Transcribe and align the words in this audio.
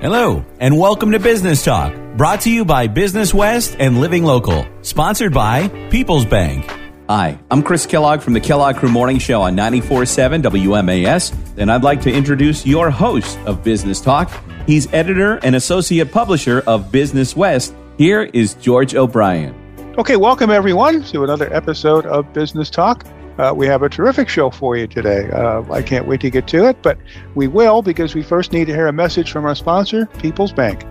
Hello, 0.00 0.42
and 0.58 0.78
welcome 0.78 1.12
to 1.12 1.18
Business 1.18 1.62
Talk, 1.62 1.94
brought 2.16 2.40
to 2.40 2.50
you 2.50 2.64
by 2.64 2.86
Business 2.86 3.34
West 3.34 3.76
and 3.78 4.00
Living 4.00 4.24
Local, 4.24 4.66
sponsored 4.80 5.34
by 5.34 5.68
People's 5.90 6.24
Bank. 6.24 6.64
Hi, 7.10 7.38
I'm 7.50 7.62
Chris 7.62 7.84
Kellogg 7.84 8.22
from 8.22 8.32
the 8.32 8.40
Kellogg 8.40 8.76
Crew 8.76 8.88
Morning 8.88 9.18
Show 9.18 9.42
on 9.42 9.54
94.7 9.54 10.42
WMAS, 10.42 11.58
and 11.58 11.70
I'd 11.70 11.82
like 11.82 12.00
to 12.00 12.10
introduce 12.10 12.64
your 12.64 12.88
host 12.88 13.38
of 13.40 13.62
Business 13.62 14.00
Talk. 14.00 14.32
He's 14.66 14.90
editor 14.94 15.34
and 15.42 15.54
associate 15.54 16.10
publisher 16.10 16.62
of 16.66 16.90
Business 16.90 17.36
West. 17.36 17.74
Here 17.98 18.22
is 18.22 18.54
George 18.54 18.94
O'Brien. 18.94 19.54
Okay, 19.98 20.16
welcome 20.16 20.48
everyone 20.48 21.02
to 21.04 21.24
another 21.24 21.52
episode 21.52 22.06
of 22.06 22.32
Business 22.32 22.70
Talk. 22.70 23.04
Uh, 23.40 23.54
we 23.54 23.66
have 23.66 23.82
a 23.82 23.88
terrific 23.88 24.28
show 24.28 24.50
for 24.50 24.76
you 24.76 24.86
today. 24.86 25.30
Uh, 25.30 25.62
I 25.72 25.80
can't 25.80 26.06
wait 26.06 26.20
to 26.20 26.30
get 26.30 26.46
to 26.48 26.68
it, 26.68 26.82
but 26.82 26.98
we 27.34 27.48
will 27.48 27.80
because 27.80 28.14
we 28.14 28.22
first 28.22 28.52
need 28.52 28.66
to 28.66 28.74
hear 28.74 28.86
a 28.86 28.92
message 28.92 29.32
from 29.32 29.46
our 29.46 29.54
sponsor, 29.54 30.04
People's 30.18 30.52
Bank. 30.52 30.84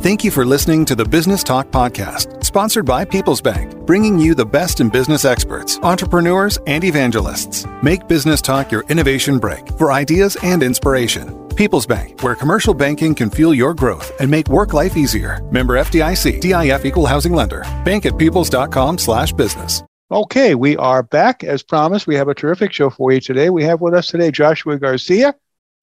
Thank 0.00 0.22
you 0.22 0.30
for 0.30 0.44
listening 0.44 0.84
to 0.84 0.94
the 0.94 1.06
Business 1.06 1.42
Talk 1.42 1.70
Podcast, 1.70 2.44
sponsored 2.44 2.84
by 2.84 3.06
People's 3.06 3.40
Bank, 3.40 3.74
bringing 3.86 4.18
you 4.18 4.34
the 4.34 4.44
best 4.44 4.80
in 4.80 4.90
business 4.90 5.24
experts, 5.24 5.78
entrepreneurs, 5.82 6.58
and 6.66 6.84
evangelists. 6.84 7.66
Make 7.82 8.06
Business 8.06 8.42
Talk 8.42 8.70
your 8.70 8.84
innovation 8.90 9.38
break 9.38 9.66
for 9.78 9.90
ideas 9.90 10.36
and 10.42 10.62
inspiration. 10.62 11.48
People's 11.56 11.86
Bank, 11.86 12.22
where 12.22 12.34
commercial 12.34 12.74
banking 12.74 13.14
can 13.14 13.30
fuel 13.30 13.54
your 13.54 13.72
growth 13.72 14.12
and 14.20 14.30
make 14.30 14.48
work 14.48 14.74
life 14.74 14.96
easier. 14.96 15.40
Member 15.50 15.74
FDIC, 15.78 16.40
DIF 16.40 16.84
Equal 16.84 17.06
Housing 17.06 17.32
Lender. 17.32 17.62
Bank 17.82 18.04
at 18.04 18.18
peoples.com 18.18 18.98
slash 18.98 19.32
business. 19.32 19.82
Okay, 20.10 20.54
we 20.54 20.74
are 20.78 21.02
back. 21.02 21.44
As 21.44 21.62
promised, 21.62 22.06
we 22.06 22.14
have 22.14 22.28
a 22.28 22.34
terrific 22.34 22.72
show 22.72 22.88
for 22.88 23.12
you 23.12 23.20
today. 23.20 23.50
We 23.50 23.62
have 23.64 23.82
with 23.82 23.92
us 23.92 24.06
today 24.06 24.30
Joshua 24.30 24.78
Garcia. 24.78 25.34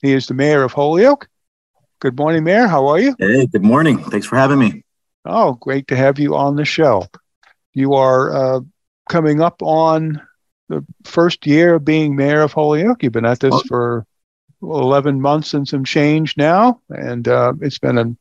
He 0.01 0.13
is 0.13 0.25
the 0.25 0.33
mayor 0.33 0.63
of 0.63 0.73
Holyoke. 0.73 1.29
Good 1.99 2.17
morning, 2.17 2.43
Mayor. 2.43 2.65
How 2.65 2.87
are 2.87 2.99
you? 2.99 3.15
Hey, 3.19 3.45
good 3.45 3.63
morning. 3.63 3.99
Thanks 3.99 4.25
for 4.25 4.35
having 4.35 4.57
me. 4.57 4.83
Oh, 5.25 5.53
great 5.53 5.87
to 5.89 5.95
have 5.95 6.17
you 6.17 6.35
on 6.35 6.55
the 6.55 6.65
show. 6.65 7.05
You 7.73 7.93
are 7.93 8.33
uh, 8.33 8.59
coming 9.09 9.41
up 9.41 9.61
on 9.61 10.19
the 10.69 10.83
first 11.03 11.45
year 11.45 11.75
of 11.75 11.85
being 11.85 12.15
mayor 12.15 12.41
of 12.41 12.51
Holyoke. 12.51 13.03
You've 13.03 13.13
been 13.13 13.25
at 13.25 13.39
this 13.39 13.53
oh. 13.53 13.61
for 13.67 14.07
11 14.63 15.21
months 15.21 15.53
and 15.53 15.67
some 15.67 15.83
change 15.83 16.35
now, 16.35 16.81
and 16.89 17.27
uh, 17.27 17.53
it's 17.61 17.77
been 17.77 17.99
a 17.99 18.15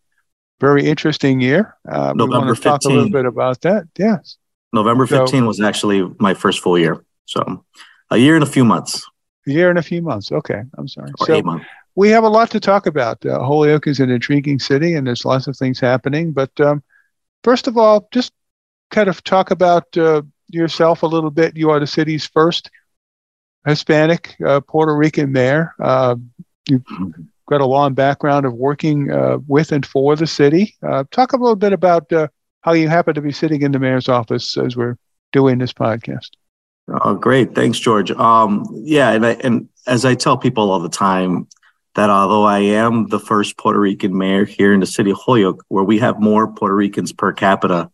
very 0.60 0.84
interesting 0.84 1.40
year. 1.40 1.74
Uh, 1.88 2.12
November 2.14 2.24
we 2.26 2.28
want 2.28 2.48
to 2.48 2.54
15. 2.56 2.72
talk 2.72 2.84
a 2.84 2.88
little 2.88 3.10
bit 3.10 3.24
about 3.24 3.62
that. 3.62 3.84
Yes. 3.96 4.36
November 4.74 5.06
15 5.06 5.40
so, 5.40 5.46
was 5.46 5.60
actually 5.60 6.02
my 6.18 6.34
first 6.34 6.60
full 6.60 6.78
year. 6.78 7.04
So 7.26 7.64
a 8.10 8.18
year 8.18 8.34
and 8.34 8.42
a 8.42 8.46
few 8.46 8.64
months. 8.64 9.02
A 9.46 9.50
year 9.50 9.70
and 9.70 9.78
a 9.78 9.82
few 9.82 10.02
months. 10.02 10.32
Okay. 10.32 10.62
I'm 10.76 10.88
sorry. 10.88 11.10
Or 11.20 11.26
so 11.26 11.34
eight 11.34 11.44
months. 11.44 11.64
we 11.94 12.10
have 12.10 12.24
a 12.24 12.28
lot 12.28 12.50
to 12.50 12.60
talk 12.60 12.86
about. 12.86 13.24
Uh, 13.24 13.38
Holyoke 13.38 13.86
is 13.86 14.00
an 14.00 14.10
intriguing 14.10 14.58
city 14.58 14.94
and 14.94 15.06
there's 15.06 15.24
lots 15.24 15.46
of 15.46 15.56
things 15.56 15.80
happening. 15.80 16.32
But 16.32 16.58
um, 16.60 16.82
first 17.42 17.68
of 17.68 17.78
all, 17.78 18.08
just 18.12 18.32
kind 18.90 19.08
of 19.08 19.22
talk 19.24 19.50
about 19.50 19.96
uh, 19.96 20.22
yourself 20.48 21.02
a 21.02 21.06
little 21.06 21.30
bit. 21.30 21.56
You 21.56 21.70
are 21.70 21.80
the 21.80 21.86
city's 21.86 22.26
first 22.26 22.70
Hispanic 23.66 24.36
uh, 24.44 24.60
Puerto 24.60 24.94
Rican 24.94 25.32
mayor. 25.32 25.74
Uh, 25.80 26.16
you've 26.68 26.84
got 27.48 27.60
a 27.60 27.66
long 27.66 27.94
background 27.94 28.44
of 28.46 28.54
working 28.54 29.10
uh, 29.10 29.38
with 29.46 29.72
and 29.72 29.86
for 29.86 30.16
the 30.16 30.26
city. 30.26 30.74
Uh, 30.86 31.04
talk 31.10 31.32
a 31.32 31.36
little 31.36 31.56
bit 31.56 31.72
about 31.72 32.10
how 32.64 32.72
you 32.72 32.88
happen 32.88 33.14
to 33.14 33.20
be 33.20 33.30
sitting 33.30 33.60
in 33.60 33.72
the 33.72 33.78
mayor's 33.78 34.08
office 34.08 34.56
as 34.56 34.74
we're 34.74 34.96
doing 35.32 35.58
this 35.58 35.74
podcast. 35.74 36.30
Oh, 36.88 37.14
great. 37.14 37.54
Thanks, 37.54 37.78
George. 37.78 38.10
Um, 38.10 38.66
yeah, 38.72 39.10
and, 39.10 39.26
I, 39.26 39.32
and 39.44 39.68
as 39.86 40.06
I 40.06 40.14
tell 40.14 40.38
people 40.38 40.70
all 40.70 40.80
the 40.80 40.88
time, 40.88 41.46
that 41.94 42.08
although 42.08 42.44
I 42.44 42.60
am 42.60 43.08
the 43.08 43.20
first 43.20 43.58
Puerto 43.58 43.78
Rican 43.78 44.16
mayor 44.16 44.46
here 44.46 44.72
in 44.72 44.80
the 44.80 44.86
city 44.86 45.10
of 45.10 45.18
Holyoke, 45.18 45.62
where 45.68 45.84
we 45.84 45.98
have 45.98 46.18
more 46.20 46.52
Puerto 46.52 46.74
Ricans 46.74 47.12
per 47.12 47.34
capita 47.34 47.90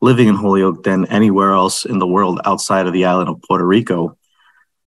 living 0.00 0.28
in 0.28 0.36
Holyoke 0.36 0.84
than 0.84 1.04
anywhere 1.06 1.52
else 1.52 1.84
in 1.84 1.98
the 1.98 2.06
world 2.06 2.40
outside 2.44 2.86
of 2.86 2.92
the 2.92 3.06
island 3.06 3.28
of 3.28 3.42
Puerto 3.42 3.66
Rico, 3.66 4.16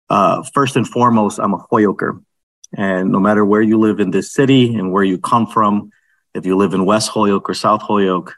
uh, 0.09 0.43
first 0.55 0.75
and 0.77 0.89
foremost, 0.89 1.39
I'm 1.39 1.53
a 1.53 1.59
Holyoker. 1.59 2.23
And 2.75 3.13
no 3.13 3.21
matter 3.21 3.45
where 3.45 3.63
you 3.63 3.79
live 3.79 4.01
in 4.01 4.11
this 4.11 4.33
city 4.33 4.75
and 4.75 4.91
where 4.91 5.05
you 5.05 5.19
come 5.19 5.47
from, 5.47 5.91
if 6.33 6.47
you 6.47 6.57
live 6.57 6.73
in 6.73 6.87
West 6.87 7.11
Holyoke 7.11 7.49
or 7.51 7.55
South 7.55 7.83
Holyoke, 7.83 8.35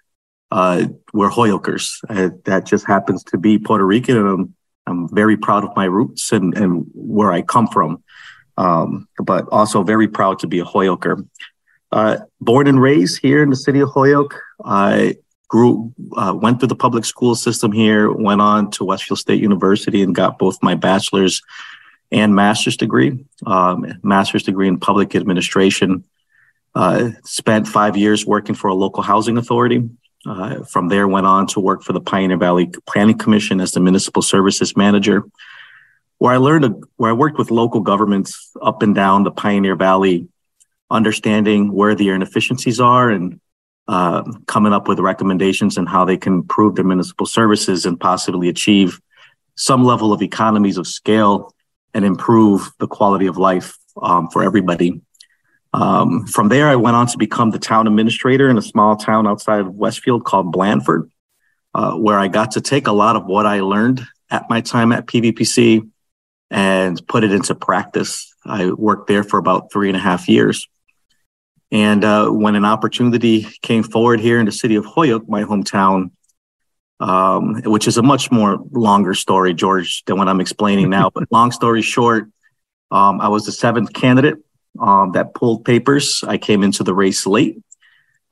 uh, 0.50 0.87
we're 1.12 1.31
Holyokers. 1.31 2.00
Uh, 2.09 2.31
that 2.44 2.66
just 2.66 2.87
happens 2.87 3.22
to 3.25 3.38
be 3.38 3.59
Puerto 3.59 3.84
Rican, 3.84 4.16
and 4.16 4.28
I'm, 4.28 4.55
I'm 4.87 5.15
very 5.15 5.37
proud 5.37 5.65
of 5.65 5.77
my 5.77 5.84
roots 5.84 6.33
and, 6.33 6.56
and 6.56 6.87
where 6.94 7.33
I 7.33 7.43
come 7.43 7.69
from. 7.69 8.03
Um, 8.56 9.09
but 9.25 9.49
also 9.50 9.83
very 9.83 10.09
proud 10.09 10.41
to 10.41 10.47
be 10.47 10.59
a 10.59 10.65
Holyoker. 10.65 11.25
Uh, 11.93 12.19
born 12.41 12.66
and 12.66 12.81
raised 12.81 13.21
here 13.22 13.43
in 13.43 13.50
the 13.50 13.56
city 13.56 13.81
of 13.81 13.89
Holyoke, 13.89 14.39
I 14.65 15.16
grew, 15.49 15.93
uh, 16.16 16.34
went 16.37 16.60
through 16.60 16.69
the 16.69 16.77
public 16.77 17.05
school 17.05 17.34
system 17.34 17.72
here, 17.72 18.12
went 18.12 18.41
on 18.41 18.71
to 18.72 18.84
Westfield 18.84 19.19
State 19.19 19.41
University 19.41 20.03
and 20.03 20.15
got 20.15 20.39
both 20.39 20.62
my 20.62 20.75
bachelor's 20.75 21.43
and 22.12 22.34
master's 22.34 22.77
degree, 22.77 23.25
um, 23.47 23.87
master's 24.03 24.43
degree 24.43 24.69
in 24.69 24.78
public 24.78 25.15
administration. 25.15 26.05
Uh, 26.75 27.10
spent 27.25 27.66
five 27.66 27.97
years 27.97 28.27
working 28.27 28.55
for 28.55 28.69
a 28.69 28.75
local 28.75 29.03
housing 29.03 29.39
authority 29.39 29.89
uh, 30.26 30.64
from 30.64 30.88
there, 30.88 31.08
went 31.08 31.26
on 31.26 31.47
to 31.48 31.60
work 31.60 31.82
for 31.82 31.92
the 31.92 32.00
Pioneer 32.00 32.36
Valley 32.36 32.70
Planning 32.86 33.19
Commission 33.19 33.60
as 33.60 33.72
the 33.72 33.81
municipal 33.81 34.22
services 34.22 34.76
manager, 34.76 35.25
where 36.19 36.34
I 36.34 36.36
learned 36.36 36.84
where 36.97 37.10
I 37.10 37.14
worked 37.14 37.38
with 37.38 37.50
local 37.50 37.81
governments 37.81 38.53
up 38.60 38.82
and 38.82 38.94
down 38.94 39.25
the 39.25 39.30
Pioneer 39.30 39.76
Valley, 39.76 40.28
understanding 40.91 41.72
where 41.72 41.94
the 41.94 42.10
inefficiencies 42.10 42.80
are 42.80 43.10
and 43.10 43.41
uh, 43.88 44.22
coming 44.47 44.72
up 44.72 44.86
with 44.86 45.00
recommendations 45.00 45.76
and 45.76 45.88
how 45.88 46.04
they 46.04 46.16
can 46.16 46.34
improve 46.34 46.76
their 46.76 46.84
municipal 46.84 47.26
services 47.26 47.86
and 47.86 47.98
possibly 47.98 48.48
achieve 48.48 49.00
some 49.56 49.84
level 49.84 50.12
of 50.12 50.22
economies 50.22 50.78
of 50.78 50.86
scale 50.86 51.53
and 51.92 52.04
improve 52.04 52.70
the 52.78 52.86
quality 52.86 53.26
of 53.26 53.36
life 53.36 53.76
um, 54.00 54.28
for 54.28 54.44
everybody. 54.44 55.00
Um, 55.72 56.26
from 56.26 56.48
there, 56.48 56.69
I 56.69 56.76
went 56.76 56.97
on 56.97 57.06
to 57.08 57.19
become 57.19 57.50
the 57.50 57.58
town 57.58 57.86
administrator 57.86 58.48
in 58.48 58.58
a 58.58 58.62
small 58.62 58.97
town 58.97 59.26
outside 59.26 59.60
of 59.60 59.75
Westfield 59.75 60.25
called 60.25 60.53
Blandford, 60.53 61.10
uh, 61.75 61.92
where 61.92 62.19
I 62.19 62.28
got 62.28 62.53
to 62.53 62.60
take 62.60 62.86
a 62.86 62.92
lot 62.92 63.16
of 63.16 63.26
what 63.26 63.47
I 63.47 63.60
learned 63.60 64.04
at 64.30 64.50
my 64.50 64.60
time 64.60 64.92
at 64.92 65.06
PVPC 65.06 65.88
and 66.50 67.06
put 67.06 67.22
it 67.22 67.32
into 67.32 67.54
practice. 67.54 68.34
I 68.44 68.70
worked 68.72 69.06
there 69.06 69.22
for 69.22 69.38
about 69.38 69.72
three 69.72 69.88
and 69.88 69.97
a 69.97 70.00
half 70.00 70.28
years. 70.28 70.66
And 71.70 72.04
uh, 72.04 72.28
when 72.30 72.56
an 72.56 72.64
opportunity 72.64 73.47
came 73.62 73.84
forward 73.84 74.19
here 74.19 74.41
in 74.41 74.47
the 74.47 74.53
city 74.53 74.75
of 74.75 74.84
Holyoke, 74.84 75.28
my 75.28 75.44
hometown, 75.44 76.10
um, 76.98 77.62
which 77.62 77.86
is 77.86 77.97
a 77.97 78.03
much 78.03 78.32
more 78.32 78.59
longer 78.72 79.14
story, 79.14 79.54
George, 79.54 80.03
than 80.06 80.19
what 80.19 80.28
I'm 80.28 80.41
explaining 80.41 80.91
now. 80.91 81.10
but 81.14 81.30
long 81.30 81.53
story 81.53 81.82
short, 81.82 82.28
um, 82.91 83.20
I 83.20 83.28
was 83.28 83.47
the 83.47 83.53
seventh 83.53 83.92
candidate 83.92 84.38
um, 84.78 85.12
that 85.12 85.34
pulled 85.34 85.64
papers. 85.64 86.22
I 86.26 86.38
came 86.38 86.62
into 86.62 86.84
the 86.84 86.94
race 86.94 87.26
late. 87.26 87.58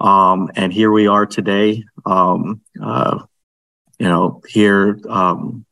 Um, 0.00 0.50
and 0.54 0.72
here 0.72 0.92
we 0.92 1.08
are 1.08 1.26
today, 1.26 1.84
um, 2.06 2.60
uh, 2.80 3.18
you 3.98 4.06
know, 4.06 4.40
here 4.48 4.98
um, 5.08 5.64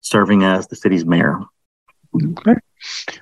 serving 0.00 0.44
as 0.44 0.68
the 0.68 0.76
city's 0.76 1.04
mayor. 1.04 1.40
Okay. 2.14 2.54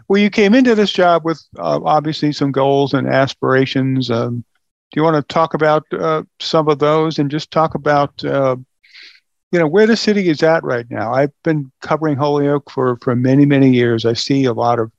Well, 0.08 0.20
you 0.20 0.30
came 0.30 0.54
into 0.54 0.74
this 0.74 0.92
job 0.92 1.24
with 1.24 1.42
uh, 1.58 1.80
obviously 1.84 2.32
some 2.32 2.52
goals 2.52 2.92
and 2.94 3.06
aspirations. 3.06 4.10
Um, 4.10 4.44
do 4.90 5.00
you 5.00 5.02
want 5.02 5.16
to 5.16 5.34
talk 5.34 5.54
about 5.54 5.84
uh, 5.92 6.24
some 6.40 6.68
of 6.68 6.78
those 6.78 7.18
and 7.18 7.30
just 7.30 7.50
talk 7.50 7.74
about, 7.74 8.24
uh, 8.24 8.56
you 9.52 9.58
know, 9.58 9.66
where 9.66 9.86
the 9.86 9.96
city 9.96 10.28
is 10.28 10.42
at 10.42 10.64
right 10.64 10.86
now? 10.90 11.12
I've 11.12 11.32
been 11.44 11.70
covering 11.80 12.16
Holyoke 12.16 12.70
for, 12.70 12.96
for 12.96 13.14
many, 13.14 13.46
many 13.46 13.70
years. 13.70 14.04
I 14.04 14.14
see 14.14 14.44
a 14.44 14.52
lot 14.52 14.78
of 14.78 14.90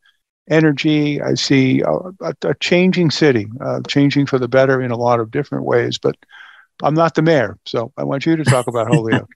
energy. 0.50 1.22
I 1.22 1.35
see 1.35 1.81
a, 1.81 1.91
a, 1.91 2.34
a 2.44 2.56
changing 2.59 3.12
city, 3.12 3.47
uh, 3.59 3.81
changing 3.88 4.25
for 4.25 4.40
the 4.40 4.47
better 4.47 4.81
in 4.81 4.91
a 4.91 4.97
lot 4.97 5.19
of 5.19 5.31
different 5.31 5.66
ways. 5.66 5.97
But 5.97 6.16
I'm 6.84 6.93
not 6.93 7.16
the 7.16 7.22
mayor, 7.22 7.58
so 7.66 7.91
I 7.97 8.03
want 8.03 8.26
you 8.26 8.35
to 8.35 8.43
talk 8.43 8.67
about 8.67 8.88
Holyoke. 8.93 9.29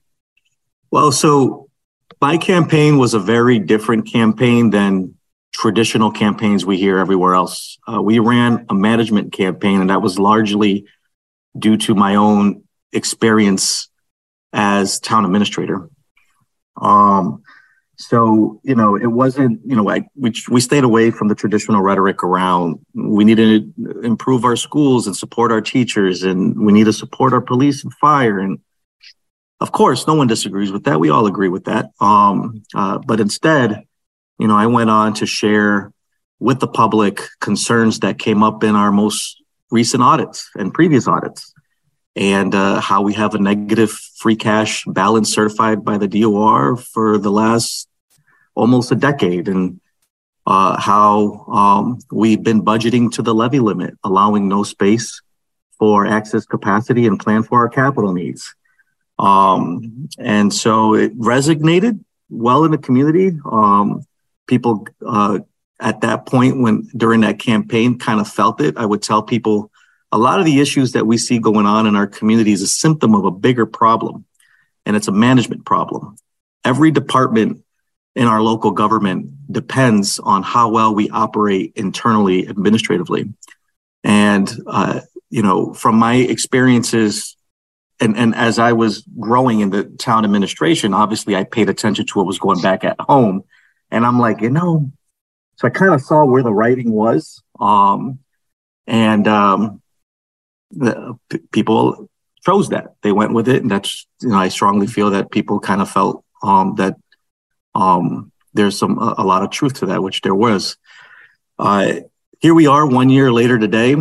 well, 0.92 1.12
so 1.12 1.70
my 2.22 2.38
campaign 2.38 2.98
was 2.98 3.14
a 3.14 3.20
very 3.20 3.60
different 3.60 4.12
campaign 4.12 4.70
than 4.70 5.16
traditional 5.54 6.12
campaigns 6.12 6.66
we 6.66 6.78
hear 6.78 6.98
everywhere 6.98 7.34
else. 7.34 7.78
Uh, 7.88 8.02
we 8.02 8.20
ran 8.20 8.66
a 8.70 8.74
management 8.74 9.32
campaign, 9.32 9.82
and 9.82 9.90
that 9.90 10.02
was 10.02 10.20
largely 10.20 10.86
due 11.58 11.78
to 11.78 11.96
my 11.96 12.16
own 12.16 12.64
experience 12.92 13.90
as 14.52 15.00
town 15.00 15.26
administrator. 15.26 15.90
Um, 16.80 17.44
so, 17.98 18.60
you 18.64 18.76
know, 18.76 18.96
it 18.96 19.08
wasn't, 19.08 19.62
you 19.66 19.76
know, 19.76 19.84
like 19.84 20.08
we, 20.16 20.34
we 20.50 20.60
stayed 20.60 20.84
away 20.84 21.12
from 21.12 21.28
the 21.28 21.36
traditional 21.36 21.82
rhetoric 21.82 22.24
around 22.24 22.80
we 22.94 23.24
need 23.24 23.38
to 23.38 23.74
improve 24.04 24.44
our 24.44 24.56
schools 24.56 25.08
and 25.08 25.16
support 25.16 25.52
our 25.52 25.62
teachers 25.62 26.24
and 26.24 26.66
we 26.66 26.74
need 26.74 26.86
to 26.86 26.94
support 26.94 27.34
our 27.34 27.42
police 27.42 27.84
and 27.84 27.94
fire. 27.94 28.40
And 28.40 28.60
of 29.62 29.72
course, 29.72 30.08
no 30.08 30.16
one 30.16 30.28
disagrees 30.28 30.72
with 30.72 30.84
that. 30.84 31.00
We 31.00 31.10
all 31.10 31.26
agree 31.26 31.50
with 31.50 31.66
that. 31.66 31.92
Um, 32.02 32.64
uh, 32.76 33.00
but 33.00 33.20
instead, 33.20 33.84
you 34.40 34.48
know, 34.48 34.56
I 34.56 34.68
went 34.68 34.90
on 34.90 35.14
to 35.16 35.26
share 35.26 35.92
with 36.40 36.60
the 36.60 36.68
public 36.68 37.22
concerns 37.40 38.00
that 38.00 38.20
came 38.20 38.44
up 38.44 38.64
in 38.64 38.76
our 38.76 38.92
most 38.92 39.42
recent 39.72 40.04
audits 40.04 40.50
and 40.56 40.74
previous 40.74 41.08
audits 41.08 41.55
and 42.16 42.56
uh, 42.56 42.80
how 42.80 43.02
we 43.02 43.14
have 43.14 43.36
a 43.36 43.40
negative 43.40 43.92
free 43.92 44.36
cash 44.36 44.86
balance 44.86 45.34
certified 45.34 45.84
by 45.84 45.98
the 45.98 46.08
DOR 46.08 46.78
for 46.78 47.18
the 47.18 47.32
last 47.32 47.88
almost 48.56 48.92
a 48.92 48.96
decade, 48.96 49.48
and 49.48 49.82
uh, 50.48 50.80
how 50.80 51.46
um, 51.52 52.00
we've 52.12 52.44
been 52.44 52.64
budgeting 52.64 53.12
to 53.12 53.22
the 53.22 53.34
levy 53.34 53.60
limit, 53.60 53.96
allowing 54.04 54.48
no 54.48 54.64
space 54.64 55.22
for 55.78 56.06
access 56.06 56.46
capacity 56.46 57.06
and 57.06 57.20
plan 57.20 57.44
for 57.44 57.60
our 57.60 57.70
capital 57.70 58.14
needs. 58.14 58.56
Um, 59.20 60.10
and 60.18 60.54
so 60.54 60.94
it 60.94 61.18
resonated 61.18 62.04
well 62.30 62.64
in 62.64 62.72
the 62.72 62.78
community. 62.78 63.38
Um, 63.50 64.06
people 64.48 64.88
uh, 65.06 65.40
at 65.80 66.02
that 66.02 66.26
point, 66.26 66.60
when 66.62 66.90
during 66.96 67.22
that 67.22 67.40
campaign, 67.40 68.00
kind 68.00 68.20
of 68.20 68.28
felt 68.28 68.62
it. 68.62 68.78
I 68.78 68.86
would 68.86 69.02
tell 69.02 69.22
people 69.22 69.72
a 70.16 70.18
lot 70.18 70.40
of 70.40 70.46
the 70.46 70.62
issues 70.62 70.94
that 70.94 71.06
we 71.06 71.18
see 71.18 71.40
going 71.40 71.66
on 71.66 71.86
in 71.88 71.98
our 71.98 72.08
community 72.08 72.54
is 72.54 72.62
a 72.62 72.68
symptom 72.68 73.14
of 73.14 73.26
a 73.26 73.32
bigger 73.32 73.66
problem, 73.66 74.24
and 74.86 74.96
it's 74.96 75.10
a 75.10 75.12
management 75.12 75.66
problem. 75.66 76.16
Every 76.64 76.90
department 76.90 77.66
in 78.16 78.26
our 78.26 78.42
local 78.42 78.72
government 78.72 79.52
depends 79.52 80.18
on 80.20 80.42
how 80.42 80.70
well 80.70 80.96
we 80.96 81.10
operate 81.10 81.74
internally 81.76 82.48
administratively. 82.48 83.34
And, 84.06 84.50
uh, 84.66 85.02
you 85.30 85.42
know, 85.42 85.74
from 85.74 85.96
my 85.98 86.16
experiences, 86.16 87.36
and, 88.00 88.16
and 88.16 88.34
as 88.36 88.58
I 88.58 88.72
was 88.72 89.04
growing 89.20 89.60
in 89.60 89.70
the 89.70 89.84
town 89.84 90.24
administration, 90.24 90.94
obviously 90.94 91.36
I 91.36 91.44
paid 91.44 91.68
attention 91.68 92.06
to 92.06 92.20
what 92.20 92.26
was 92.26 92.40
going 92.40 92.62
back 92.62 92.86
at 92.86 92.96
home. 93.02 93.44
And 93.92 94.06
I'm 94.06 94.18
like, 94.18 94.40
you 94.40 94.50
know, 94.50 94.94
so 95.58 95.68
I 95.68 95.72
kind 95.72 95.94
of 95.94 96.02
saw 96.02 96.24
where 96.24 96.42
the 96.42 96.54
writing 96.54 96.92
was. 96.92 97.44
Um, 97.60 98.20
and 98.88 99.28
um, 99.28 99.82
the 100.72 101.18
p- 101.30 101.40
people 101.52 102.10
chose 102.46 102.70
that. 102.70 102.96
They 103.02 103.12
went 103.12 103.34
with 103.34 103.48
it, 103.48 103.62
and 103.62 103.72
that's 103.72 104.08
you 104.22 104.30
know 104.30 104.38
I 104.38 104.50
strongly 104.50 104.88
feel 104.88 105.12
that 105.12 105.32
people 105.32 105.60
kind 105.60 105.82
of 105.82 105.90
felt 105.90 106.24
um, 106.44 106.76
that 106.76 106.96
um, 107.74 108.32
there's 108.54 108.78
some 108.78 108.98
a, 109.00 109.16
a, 109.18 109.26
lot 109.26 109.44
of 109.44 109.50
truth 109.50 109.80
to 109.80 109.88
that, 109.88 110.04
which 110.04 110.22
there 110.22 110.36
was. 110.36 110.78
Uh, 111.58 111.96
here 112.40 112.54
we 112.54 112.68
are, 112.68 112.86
one 112.86 113.10
year 113.10 113.32
later 113.32 113.58
today. 113.58 113.96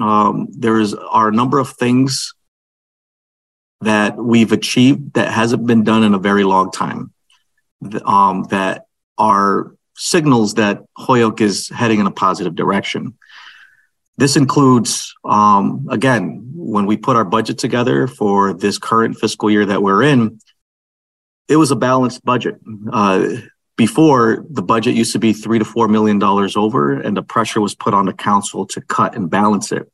Um, 0.00 0.48
there's 0.50 0.94
are 0.94 1.28
a 1.28 1.32
number 1.32 1.58
of 1.58 1.70
things 1.70 2.34
that 3.80 4.16
we've 4.16 4.52
achieved 4.52 5.14
that 5.14 5.32
hasn't 5.32 5.66
been 5.66 5.84
done 5.84 6.02
in 6.02 6.14
a 6.14 6.18
very 6.18 6.44
long 6.44 6.70
time. 6.70 7.12
Um, 8.04 8.44
that 8.44 8.86
are 9.18 9.74
signals 9.96 10.54
that 10.54 10.84
Holyoke 10.96 11.40
is 11.40 11.68
heading 11.68 12.00
in 12.00 12.06
a 12.06 12.10
positive 12.10 12.54
direction. 12.54 13.18
This 14.16 14.36
includes, 14.36 15.14
um, 15.24 15.88
again, 15.90 16.52
when 16.54 16.86
we 16.86 16.96
put 16.96 17.16
our 17.16 17.24
budget 17.24 17.58
together 17.58 18.06
for 18.06 18.52
this 18.52 18.78
current 18.78 19.18
fiscal 19.18 19.50
year 19.50 19.66
that 19.66 19.82
we're 19.82 20.02
in, 20.02 20.38
it 21.48 21.56
was 21.56 21.70
a 21.70 21.76
balanced 21.76 22.24
budget. 22.24 22.56
Uh, 22.92 23.36
before 23.76 24.44
the 24.48 24.62
budget 24.62 24.94
used 24.94 25.12
to 25.12 25.18
be 25.18 25.32
three 25.32 25.58
to 25.58 25.64
four 25.64 25.88
million 25.88 26.18
dollars 26.18 26.56
over, 26.56 26.92
and 26.92 27.16
the 27.16 27.22
pressure 27.22 27.60
was 27.60 27.74
put 27.74 27.92
on 27.92 28.06
the 28.06 28.12
council 28.12 28.66
to 28.66 28.80
cut 28.80 29.16
and 29.16 29.28
balance 29.28 29.72
it. 29.72 29.90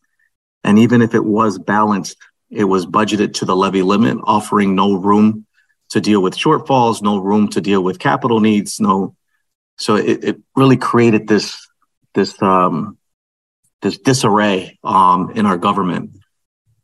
And 0.63 0.79
even 0.79 1.01
if 1.01 1.15
it 1.15 1.25
was 1.25 1.59
balanced, 1.59 2.19
it 2.51 2.65
was 2.65 2.85
budgeted 2.85 3.35
to 3.35 3.47
the 3.47 3.57
levy 3.57 3.83
limit, 3.83 4.19
offering 4.25 4.75
no 4.75 4.95
room 4.95 5.47
to 5.91 6.01
deal 6.01 6.21
with 6.21 6.37
shortfalls, 6.37 7.03
no 7.03 7.19
room 7.19 7.49
to 7.49 7.61
deal 7.61 7.83
with 7.83 7.99
capital 7.99 8.41
needs, 8.41 8.81
no. 8.81 9.17
So 9.79 9.97
it, 9.97 10.25
it 10.25 10.41
really 10.55 10.77
created 10.77 11.27
this 11.27 11.67
this 12.13 12.41
um, 12.43 12.99
this 13.83 13.99
disarray 13.99 14.79
um, 14.85 15.31
in 15.31 15.47
our 15.47 15.57
government. 15.57 16.19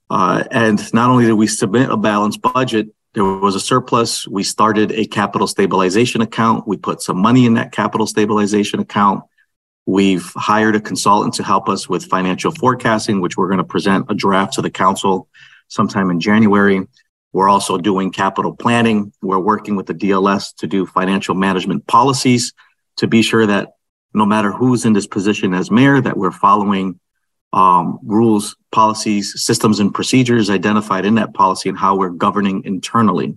Uh, 0.08 0.44
and 0.50 0.92
not 0.94 1.10
only 1.10 1.26
did 1.26 1.34
we 1.34 1.46
submit 1.46 1.90
a 1.90 1.96
balanced 1.96 2.40
budget, 2.40 2.88
there 3.14 3.24
was 3.24 3.54
a 3.54 3.60
surplus. 3.60 4.28
We 4.28 4.42
started 4.42 4.92
a 4.92 5.06
capital 5.06 5.46
stabilization 5.46 6.20
account. 6.20 6.68
We 6.68 6.76
put 6.76 7.00
some 7.00 7.18
money 7.18 7.46
in 7.46 7.54
that 7.54 7.72
capital 7.72 8.06
stabilization 8.06 8.78
account. 8.78 9.24
We've 9.86 10.30
hired 10.36 10.76
a 10.76 10.80
consultant 10.80 11.34
to 11.34 11.42
help 11.42 11.68
us 11.68 11.88
with 11.88 12.04
financial 12.04 12.50
forecasting, 12.50 13.20
which 13.20 13.36
we're 13.36 13.48
going 13.48 13.58
to 13.58 13.64
present 13.64 14.06
a 14.10 14.14
draft 14.14 14.54
to 14.54 14.62
the 14.62 14.70
council 14.70 15.28
sometime 15.68 16.10
in 16.10 16.20
January. 16.20 16.86
We're 17.32 17.48
also 17.48 17.78
doing 17.78 18.12
capital 18.12 18.54
planning. 18.54 19.12
We're 19.22 19.38
working 19.38 19.76
with 19.76 19.86
the 19.86 19.94
DLS 19.94 20.54
to 20.56 20.66
do 20.66 20.86
financial 20.86 21.34
management 21.34 21.86
policies 21.86 22.52
to 22.96 23.06
be 23.06 23.22
sure 23.22 23.46
that 23.46 23.75
no 24.16 24.24
matter 24.24 24.50
who's 24.50 24.86
in 24.86 24.94
this 24.94 25.06
position 25.06 25.52
as 25.52 25.70
mayor, 25.70 26.00
that 26.00 26.16
we're 26.16 26.32
following 26.32 26.98
um, 27.52 27.98
rules, 28.02 28.56
policies, 28.72 29.44
systems, 29.44 29.78
and 29.78 29.92
procedures 29.92 30.48
identified 30.48 31.04
in 31.04 31.16
that 31.16 31.34
policy 31.34 31.68
and 31.68 31.78
how 31.78 31.96
we're 31.96 32.08
governing 32.08 32.64
internally. 32.64 33.36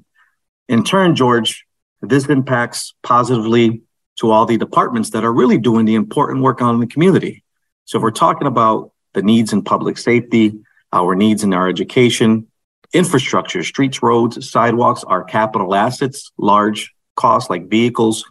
In 0.70 0.86
turn, 0.86 1.16
George, 1.16 1.66
this 2.02 2.28
impacts 2.28 2.94
positively 3.04 3.81
to 4.20 4.31
all 4.31 4.46
the 4.46 4.58
departments 4.58 5.10
that 5.10 5.26
are 5.26 5.34
really 5.34 5.58
doing 5.58 5.86
the 5.86 5.96
important 5.96 6.44
work 6.44 6.62
on 6.62 6.80
the 6.80 6.88
community. 6.88 7.44
So 7.84 7.98
if 7.98 8.02
we're 8.02 8.12
talking 8.12 8.48
about 8.48 8.92
the 9.14 9.22
needs 9.22 9.52
in 9.52 9.64
public 9.64 9.98
safety, 9.98 10.60
our 10.94 11.14
needs 11.14 11.44
in 11.44 11.54
our 11.54 11.68
education, 11.68 12.48
infrastructure, 12.94 13.64
streets, 13.64 14.02
roads, 14.02 14.50
sidewalks, 14.50 15.04
our 15.04 15.26
capital 15.26 15.76
assets, 15.76 16.31
large 16.38 16.94
costs 17.16 17.50
like 17.50 17.68
vehicles, 17.68 18.24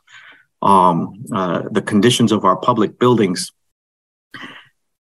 um, 0.62 1.24
uh, 1.32 1.62
the 1.70 1.82
conditions 1.82 2.32
of 2.32 2.44
our 2.44 2.56
public 2.56 2.98
buildings, 2.98 3.52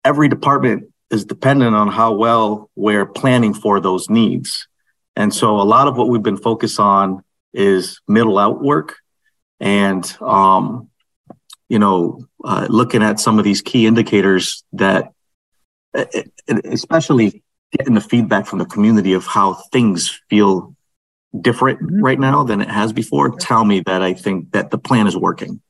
every 0.03 0.27
department 0.27 0.91
is 1.11 1.25
dependent 1.25 1.75
on 1.75 1.87
how 1.87 2.13
well 2.13 2.69
we're 2.75 3.05
planning 3.05 3.53
for 3.53 3.79
those 3.79 4.09
needs. 4.09 4.67
And 5.15 5.33
so 5.33 5.61
a 5.61 5.63
lot 5.63 5.87
of 5.87 5.97
what 5.97 6.09
we've 6.09 6.23
been 6.23 6.37
focused 6.37 6.79
on 6.79 7.23
is 7.53 8.01
middle 8.07 8.37
out 8.37 8.61
work 8.61 8.97
and, 9.59 10.05
um, 10.21 10.89
you 11.69 11.79
know, 11.79 12.25
uh, 12.43 12.67
looking 12.69 13.01
at 13.01 13.19
some 13.19 13.39
of 13.39 13.45
these 13.45 13.61
key 13.61 13.87
indicators 13.87 14.63
that, 14.73 15.13
especially 16.65 17.43
getting 17.71 17.93
the 17.93 18.01
feedback 18.01 18.45
from 18.45 18.59
the 18.59 18.65
community 18.65 19.13
of 19.13 19.25
how 19.25 19.53
things 19.71 20.19
feel 20.29 20.74
different 21.41 21.79
mm-hmm. 21.79 22.03
right 22.03 22.19
now 22.19 22.43
than 22.43 22.61
it 22.61 22.69
has 22.69 22.93
before 22.93 23.29
tell 23.37 23.65
me 23.65 23.81
that 23.81 24.01
I 24.01 24.13
think 24.13 24.51
that 24.51 24.71
the 24.71 24.77
plan 24.77 25.07
is 25.07 25.15
working. 25.15 25.61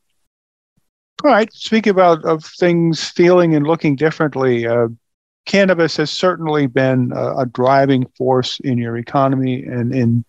All 1.23 1.31
right. 1.31 1.51
Speaking 1.53 1.91
about 1.91 2.23
of 2.25 2.43
things 2.43 3.09
feeling 3.09 3.55
and 3.55 3.65
looking 3.65 3.95
differently, 3.95 4.67
uh, 4.67 4.89
cannabis 5.45 5.97
has 5.97 6.11
certainly 6.11 6.67
been 6.67 7.11
a, 7.15 7.37
a, 7.39 7.45
driving 7.45 8.05
force 8.17 8.59
in 8.61 8.77
your 8.77 8.97
economy 8.97 9.63
and 9.63 9.93
in, 9.93 10.25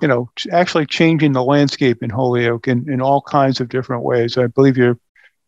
you 0.00 0.08
know, 0.08 0.30
actually 0.50 0.86
changing 0.86 1.32
the 1.32 1.44
landscape 1.44 2.02
in 2.02 2.10
Holyoke 2.10 2.66
in, 2.66 2.90
in 2.90 3.00
all 3.00 3.20
kinds 3.22 3.60
of 3.60 3.68
different 3.68 4.04
ways. 4.04 4.38
I 4.38 4.46
believe 4.46 4.76
your 4.76 4.98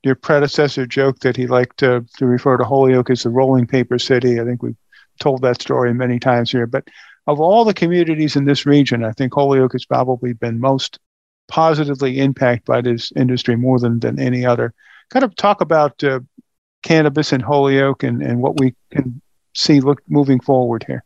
your 0.05 0.15
predecessor 0.15 0.87
joked 0.87 1.23
that 1.23 1.37
he 1.37 1.47
liked 1.47 1.79
to, 1.79 2.05
to 2.19 2.27
refer 2.27 2.59
to 2.59 2.65
Holyoke 2.65 3.09
as 3.09 3.23
the 3.23 3.31
rolling 3.31 3.67
paper 3.67 3.99
city. 3.99 4.39
I 4.39 4.45
think 4.45 4.63
we've 4.63 4.77
told 5.19 5.41
that 5.43 5.63
story 5.63 5.95
many 5.95 6.19
times 6.19 6.53
here, 6.53 6.67
but 6.67 6.87
of 7.27 7.41
all 7.41 7.65
the 7.65 7.75
communities 7.75 8.37
in 8.37 8.45
this 8.45 8.67
region, 8.67 9.05
I 9.05 9.13
think 9.13 9.35
Holyoke 9.35 9.73
has 9.73 9.85
probably 9.85 10.33
been 10.33 10.61
most 10.61 10.99
positively 11.49 12.21
impacted 12.21 12.65
by 12.65 12.81
this 12.81 13.13
industry 13.17 13.57
more 13.57 13.79
than, 13.79 14.01
than 14.01 14.19
any 14.19 14.45
other. 14.45 14.75
Kind 15.11 15.25
of 15.25 15.35
talk 15.37 15.61
about 15.61 16.03
uh, 16.05 16.21
cannabis 16.83 17.33
in 17.33 17.41
Holyoke 17.41 18.03
and, 18.03 18.23
and 18.23 18.41
what 18.41 18.61
we 18.61 18.75
can 18.91 19.21
see 19.55 19.81
look 19.81 20.03
moving 20.09 20.41
forward 20.41 20.85
here. 20.87 21.05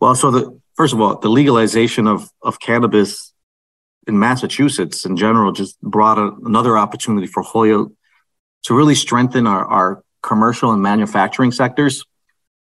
Well, 0.00 0.14
so 0.14 0.30
the 0.30 0.60
first 0.74 0.92
of 0.92 1.00
all, 1.00 1.18
the 1.18 1.28
legalization 1.28 2.06
of, 2.06 2.30
of 2.42 2.60
cannabis 2.60 3.32
in 4.06 4.18
Massachusetts 4.18 5.04
in 5.04 5.16
general 5.16 5.52
just 5.52 5.80
brought 5.80 6.18
a, 6.18 6.32
another 6.44 6.78
opportunity 6.78 7.26
for 7.26 7.42
Holyoke 7.42 7.92
to 8.64 8.74
really 8.74 8.94
strengthen 8.94 9.46
our, 9.46 9.64
our 9.64 10.02
commercial 10.22 10.72
and 10.72 10.82
manufacturing 10.82 11.52
sectors 11.52 12.04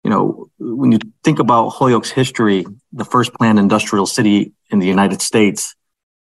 you 0.04 0.10
know, 0.10 0.48
when 0.58 0.92
you 0.92 0.98
think 1.24 1.38
about 1.38 1.70
Holyoke's 1.70 2.10
history, 2.10 2.64
the 2.92 3.04
first 3.04 3.34
planned 3.34 3.58
industrial 3.58 4.06
city 4.06 4.52
in 4.70 4.78
the 4.78 4.86
United 4.86 5.20
States, 5.20 5.74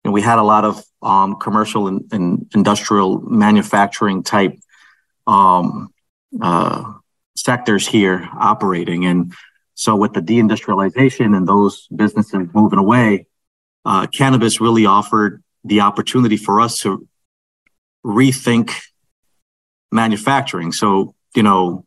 and 0.04 0.12
we 0.12 0.22
had 0.22 0.38
a 0.38 0.42
lot 0.42 0.64
of 0.64 0.84
um, 1.02 1.36
commercial 1.36 1.88
and, 1.88 2.04
and, 2.12 2.50
industrial 2.54 3.20
manufacturing 3.20 4.22
type 4.22 4.58
um, 5.26 5.92
uh, 6.40 6.92
sectors 7.36 7.86
here 7.86 8.28
operating. 8.38 9.04
And 9.04 9.34
so, 9.74 9.94
with 9.94 10.14
the 10.14 10.20
deindustrialization 10.20 11.36
and 11.36 11.46
those 11.46 11.86
businesses 11.94 12.48
moving 12.54 12.78
away, 12.78 13.26
uh, 13.84 14.06
cannabis 14.06 14.60
really 14.60 14.86
offered 14.86 15.42
the 15.64 15.80
opportunity 15.80 16.36
for 16.36 16.60
us 16.60 16.78
to 16.80 17.06
rethink 18.04 18.72
manufacturing. 19.92 20.72
So, 20.72 21.14
you 21.34 21.42
know, 21.42 21.84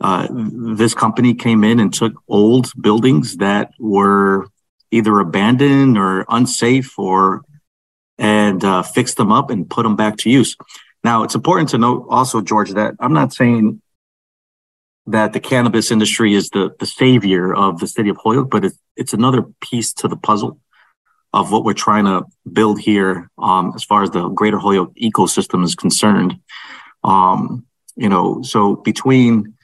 uh, 0.00 0.28
this 0.30 0.94
company 0.94 1.34
came 1.34 1.64
in 1.64 1.80
and 1.80 1.92
took 1.92 2.12
old 2.28 2.70
buildings 2.80 3.38
that 3.38 3.72
were 3.78 4.46
either 4.90 5.18
abandoned 5.18 5.96
or 5.98 6.24
unsafe 6.28 6.98
or 6.98 7.42
and 8.18 8.64
uh, 8.64 8.82
fixed 8.82 9.16
them 9.16 9.32
up 9.32 9.50
and 9.50 9.68
put 9.68 9.82
them 9.82 9.96
back 9.96 10.16
to 10.18 10.30
use. 10.30 10.56
Now, 11.04 11.22
it's 11.22 11.34
important 11.34 11.68
to 11.70 11.78
note 11.78 12.06
also, 12.08 12.40
George, 12.40 12.70
that 12.72 12.94
I'm 12.98 13.12
not 13.12 13.32
saying 13.32 13.80
that 15.06 15.32
the 15.32 15.40
cannabis 15.40 15.90
industry 15.90 16.34
is 16.34 16.50
the, 16.50 16.74
the 16.80 16.86
savior 16.86 17.54
of 17.54 17.78
the 17.78 17.86
city 17.86 18.08
of 18.08 18.16
Holyoke, 18.16 18.50
but 18.50 18.64
it's, 18.64 18.78
it's 18.96 19.12
another 19.12 19.42
piece 19.60 19.92
to 19.94 20.08
the 20.08 20.16
puzzle 20.16 20.58
of 21.32 21.52
what 21.52 21.64
we're 21.64 21.74
trying 21.74 22.06
to 22.06 22.24
build 22.50 22.80
here 22.80 23.30
um, 23.38 23.72
as 23.74 23.84
far 23.84 24.02
as 24.02 24.10
the 24.10 24.28
greater 24.28 24.58
Holyoke 24.58 24.94
ecosystem 24.94 25.64
is 25.64 25.74
concerned. 25.74 26.40
Um, 27.04 27.66
you 27.94 28.08
know, 28.08 28.42
so 28.42 28.76
between 28.76 29.55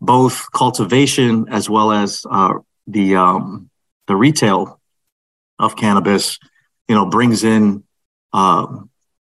both 0.00 0.50
cultivation 0.52 1.46
as 1.50 1.68
well 1.68 1.92
as 1.92 2.24
uh, 2.30 2.54
the 2.86 3.16
um, 3.16 3.70
the 4.06 4.16
retail 4.16 4.80
of 5.58 5.76
cannabis, 5.76 6.38
you 6.88 6.94
know, 6.94 7.06
brings 7.06 7.44
in 7.44 7.84
uh, 8.32 8.66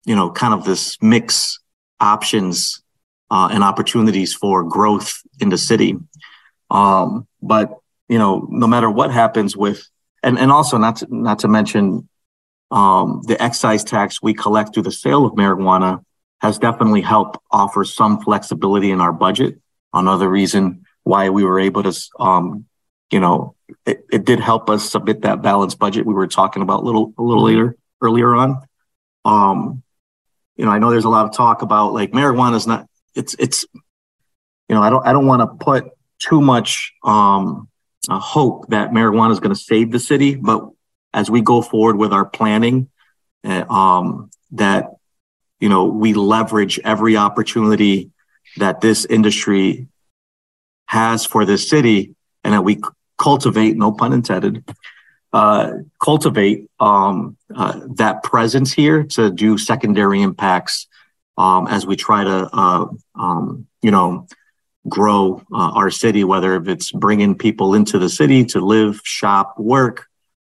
you 0.04 0.16
know 0.16 0.30
kind 0.30 0.54
of 0.54 0.64
this 0.64 0.96
mix 1.00 1.58
options 2.00 2.82
uh, 3.30 3.48
and 3.52 3.62
opportunities 3.62 4.34
for 4.34 4.64
growth 4.64 5.22
in 5.40 5.48
the 5.48 5.58
city. 5.58 5.96
Um, 6.70 7.26
but 7.40 7.78
you 8.08 8.18
know, 8.18 8.46
no 8.50 8.66
matter 8.66 8.90
what 8.90 9.10
happens 9.10 9.56
with 9.56 9.86
and 10.22 10.38
and 10.38 10.50
also 10.50 10.78
not 10.78 10.96
to, 10.96 11.06
not 11.10 11.40
to 11.40 11.48
mention 11.48 12.08
um, 12.70 13.22
the 13.26 13.40
excise 13.42 13.84
tax 13.84 14.22
we 14.22 14.34
collect 14.34 14.74
through 14.74 14.84
the 14.84 14.92
sale 14.92 15.26
of 15.26 15.32
marijuana 15.34 16.04
has 16.40 16.58
definitely 16.58 17.02
helped 17.02 17.38
offer 17.50 17.84
some 17.84 18.20
flexibility 18.20 18.90
in 18.90 19.00
our 19.00 19.12
budget. 19.12 19.60
Another 19.92 20.28
reason 20.28 20.84
why 21.04 21.28
we 21.30 21.44
were 21.44 21.60
able 21.60 21.82
to, 21.82 22.00
um, 22.18 22.66
you 23.10 23.20
know, 23.20 23.54
it, 23.86 24.04
it 24.10 24.24
did 24.24 24.40
help 24.40 24.70
us 24.70 24.88
submit 24.88 25.22
that 25.22 25.42
balanced 25.42 25.78
budget 25.78 26.06
we 26.06 26.14
were 26.14 26.26
talking 26.26 26.62
about 26.62 26.82
a 26.82 26.84
little 26.84 27.12
a 27.18 27.22
little 27.22 27.44
later 27.44 27.76
earlier 28.00 28.34
on. 28.34 28.62
Um, 29.24 29.82
you 30.56 30.64
know, 30.64 30.70
I 30.70 30.78
know 30.78 30.90
there's 30.90 31.04
a 31.04 31.10
lot 31.10 31.26
of 31.26 31.32
talk 31.32 31.62
about 31.62 31.92
like 31.92 32.12
marijuana 32.12 32.56
is 32.56 32.66
not. 32.66 32.86
It's 33.14 33.34
it's, 33.38 33.66
you 34.68 34.74
know, 34.74 34.82
I 34.82 34.90
don't 34.90 35.06
I 35.06 35.12
don't 35.12 35.26
want 35.26 35.40
to 35.40 35.64
put 35.64 35.90
too 36.18 36.40
much 36.40 36.92
um, 37.04 37.68
uh, 38.08 38.18
hope 38.18 38.68
that 38.68 38.90
marijuana 38.90 39.32
is 39.32 39.40
going 39.40 39.54
to 39.54 39.60
save 39.60 39.90
the 39.90 39.98
city. 39.98 40.34
But 40.34 40.68
as 41.12 41.30
we 41.30 41.40
go 41.40 41.62
forward 41.62 41.96
with 41.96 42.12
our 42.12 42.24
planning, 42.24 42.88
uh, 43.44 43.64
um, 43.68 44.30
that 44.52 44.90
you 45.60 45.68
know 45.68 45.84
we 45.84 46.14
leverage 46.14 46.78
every 46.84 47.16
opportunity 47.16 48.10
that 48.56 48.80
this 48.80 49.04
industry 49.04 49.88
has 50.86 51.24
for 51.24 51.44
this 51.44 51.68
city, 51.68 52.14
and 52.44 52.54
that 52.54 52.62
we 52.62 52.80
cultivate, 53.18 53.76
no 53.76 53.92
pun 53.92 54.12
intended, 54.12 54.64
uh, 55.32 55.72
cultivate 56.02 56.66
um, 56.80 57.36
uh, 57.54 57.80
that 57.94 58.22
presence 58.22 58.72
here 58.72 59.04
to 59.04 59.30
do 59.30 59.56
secondary 59.56 60.20
impacts 60.20 60.86
um, 61.38 61.66
as 61.66 61.86
we 61.86 61.96
try 61.96 62.24
to, 62.24 62.50
uh, 62.52 62.86
um, 63.14 63.66
you 63.80 63.90
know, 63.90 64.26
grow 64.88 65.42
uh, 65.52 65.70
our 65.74 65.90
city, 65.90 66.24
whether 66.24 66.56
if 66.56 66.68
it's 66.68 66.92
bringing 66.92 67.36
people 67.36 67.74
into 67.74 67.98
the 67.98 68.08
city 68.08 68.44
to 68.44 68.60
live, 68.60 69.00
shop, 69.04 69.58
work, 69.58 70.06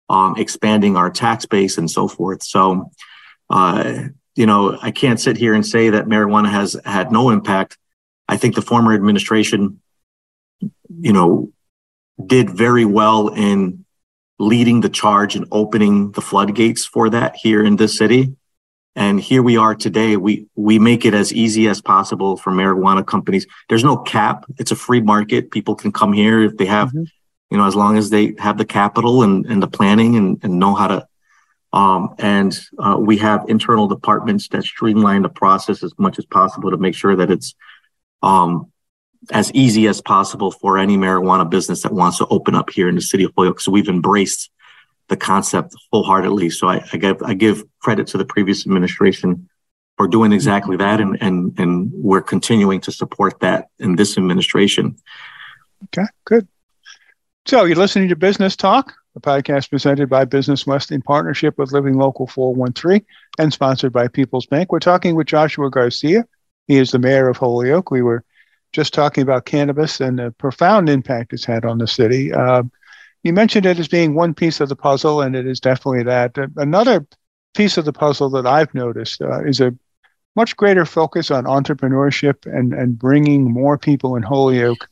um, 0.09 0.35
expanding 0.37 0.95
our 0.95 1.11
tax 1.11 1.45
base, 1.45 1.77
and 1.77 1.91
so 1.91 2.07
forth. 2.07 2.41
So, 2.41 2.89
uh, 3.49 4.05
you 4.35 4.45
know, 4.45 4.77
I 4.81 4.91
can't 4.91 5.19
sit 5.19 5.37
here 5.37 5.53
and 5.53 5.65
say 5.65 5.91
that 5.91 6.05
marijuana 6.05 6.49
has 6.49 6.79
had 6.85 7.11
no 7.11 7.29
impact. 7.29 7.77
I 8.33 8.37
think 8.37 8.55
the 8.55 8.63
former 8.63 8.93
administration, 8.93 9.79
you 10.59 11.13
know, 11.13 11.51
did 12.25 12.49
very 12.49 12.83
well 12.83 13.27
in 13.27 13.85
leading 14.39 14.81
the 14.81 14.89
charge 14.89 15.35
and 15.35 15.45
opening 15.51 16.11
the 16.13 16.21
floodgates 16.21 16.83
for 16.83 17.11
that 17.11 17.35
here 17.35 17.63
in 17.63 17.75
this 17.75 17.95
city. 17.95 18.35
And 18.95 19.19
here 19.19 19.43
we 19.43 19.55
are 19.57 19.75
today. 19.75 20.17
We 20.17 20.47
we 20.55 20.79
make 20.79 21.05
it 21.05 21.13
as 21.13 21.31
easy 21.31 21.67
as 21.67 21.79
possible 21.79 22.35
for 22.37 22.51
marijuana 22.51 23.05
companies. 23.05 23.45
There's 23.69 23.83
no 23.83 23.97
cap. 23.97 24.45
It's 24.57 24.71
a 24.71 24.75
free 24.75 25.01
market. 25.01 25.51
People 25.51 25.75
can 25.75 25.91
come 25.91 26.11
here 26.11 26.41
if 26.41 26.57
they 26.57 26.65
have, 26.65 26.89
mm-hmm. 26.89 27.03
you 27.51 27.57
know, 27.57 27.67
as 27.67 27.75
long 27.75 27.97
as 27.97 28.09
they 28.09 28.33
have 28.39 28.57
the 28.57 28.65
capital 28.65 29.21
and, 29.21 29.45
and 29.45 29.61
the 29.61 29.67
planning 29.77 30.15
and, 30.15 30.39
and 30.43 30.57
know 30.57 30.73
how 30.73 30.87
to. 30.87 31.07
Um, 31.71 32.15
and 32.19 32.51
uh, 32.79 32.97
we 32.99 33.17
have 33.17 33.45
internal 33.47 33.87
departments 33.87 34.47
that 34.49 34.63
streamline 34.63 35.23
the 35.23 35.29
process 35.29 35.83
as 35.83 35.93
much 35.97 36.17
as 36.17 36.25
possible 36.25 36.71
to 36.71 36.77
make 36.77 36.95
sure 36.95 37.15
that 37.15 37.31
it's 37.31 37.55
um, 38.23 38.71
as 39.31 39.51
easy 39.53 39.87
as 39.87 40.01
possible 40.01 40.51
for 40.51 40.77
any 40.77 40.97
marijuana 40.97 41.49
business 41.49 41.83
that 41.83 41.93
wants 41.93 42.17
to 42.17 42.27
open 42.27 42.55
up 42.55 42.69
here 42.69 42.89
in 42.89 42.95
the 42.95 43.01
city 43.01 43.23
of 43.23 43.31
Holyoke. 43.35 43.59
So 43.59 43.71
we've 43.71 43.87
embraced 43.87 44.49
the 45.09 45.17
concept 45.17 45.75
wholeheartedly. 45.91 46.49
So 46.49 46.67
I, 46.67 46.83
I 46.91 46.97
give 46.97 47.21
I 47.21 47.33
give 47.33 47.63
credit 47.79 48.07
to 48.07 48.17
the 48.17 48.25
previous 48.25 48.65
administration 48.65 49.49
for 49.97 50.07
doing 50.07 50.31
exactly 50.31 50.77
that, 50.77 50.99
and 50.99 51.17
and 51.21 51.57
and 51.59 51.91
we're 51.93 52.21
continuing 52.21 52.81
to 52.81 52.91
support 52.91 53.39
that 53.41 53.67
in 53.79 53.95
this 53.95 54.17
administration. 54.17 54.95
Okay, 55.85 56.07
good. 56.25 56.47
So 57.45 57.65
you're 57.65 57.75
listening 57.75 58.07
to 58.09 58.15
Business 58.15 58.55
Talk, 58.55 58.93
a 59.15 59.19
podcast 59.19 59.69
presented 59.69 60.09
by 60.09 60.23
Business 60.23 60.65
West 60.65 60.91
in 60.91 61.01
partnership 61.01 61.57
with 61.57 61.73
Living 61.73 61.97
Local 61.97 62.25
413 62.25 63.05
and 63.37 63.51
sponsored 63.51 63.91
by 63.91 64.07
People's 64.07 64.45
Bank. 64.45 64.71
We're 64.71 64.79
talking 64.79 65.15
with 65.15 65.27
Joshua 65.27 65.69
Garcia. 65.69 66.25
He 66.67 66.77
is 66.77 66.91
the 66.91 66.99
mayor 66.99 67.29
of 67.29 67.37
Holyoke. 67.37 67.91
We 67.91 68.01
were 68.01 68.23
just 68.71 68.93
talking 68.93 69.21
about 69.21 69.45
cannabis 69.45 70.01
and 70.01 70.19
the 70.19 70.31
profound 70.31 70.89
impact 70.89 71.33
it's 71.33 71.45
had 71.45 71.65
on 71.65 71.77
the 71.77 71.87
city. 71.87 72.33
Uh, 72.33 72.63
you 73.23 73.31
mentioned 73.33 73.65
it 73.65 73.79
as 73.79 73.87
being 73.87 74.15
one 74.15 74.33
piece 74.33 74.59
of 74.59 74.69
the 74.69 74.75
puzzle, 74.75 75.21
and 75.21 75.35
it 75.35 75.47
is 75.47 75.59
definitely 75.59 76.03
that. 76.03 76.37
Another 76.57 77.05
piece 77.53 77.77
of 77.77 77.85
the 77.85 77.93
puzzle 77.93 78.29
that 78.31 78.45
I've 78.45 78.73
noticed 78.73 79.21
uh, 79.21 79.43
is 79.45 79.61
a 79.61 79.73
much 80.35 80.57
greater 80.57 80.85
focus 80.85 81.29
on 81.31 81.45
entrepreneurship 81.45 82.45
and, 82.45 82.73
and 82.73 82.97
bringing 82.97 83.51
more 83.51 83.77
people 83.77 84.15
in 84.15 84.23
Holyoke 84.23 84.87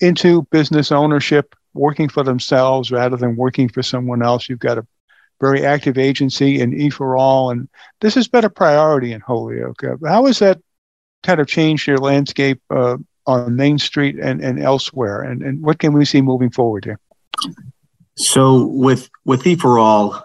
into 0.00 0.42
business 0.50 0.90
ownership, 0.90 1.54
working 1.72 2.08
for 2.08 2.22
themselves 2.24 2.90
rather 2.90 3.16
than 3.16 3.36
working 3.36 3.68
for 3.68 3.82
someone 3.82 4.22
else. 4.22 4.48
You've 4.48 4.58
got 4.58 4.78
a 4.78 4.86
very 5.44 5.66
active 5.66 5.98
agency 5.98 6.60
in 6.60 6.72
E4All, 6.72 7.52
and 7.52 7.68
this 8.00 8.14
has 8.14 8.28
been 8.28 8.44
a 8.44 8.50
priority 8.50 9.12
in 9.12 9.20
Holyoke. 9.20 9.84
Uh, 9.84 9.96
how 10.06 10.24
has 10.24 10.38
that 10.38 10.58
kind 11.22 11.38
of 11.40 11.46
changed 11.46 11.86
your 11.86 11.98
landscape 11.98 12.60
uh, 12.70 12.96
on 13.26 13.56
Main 13.56 13.78
Street 13.78 14.16
and, 14.18 14.42
and 14.42 14.58
elsewhere? 14.58 15.20
And, 15.20 15.42
and 15.42 15.60
what 15.60 15.78
can 15.78 15.92
we 15.92 16.06
see 16.06 16.22
moving 16.22 16.50
forward 16.50 16.84
here? 16.86 16.98
So 18.16 18.66
with 18.66 19.10
with 19.24 19.42
E4All, 19.42 20.22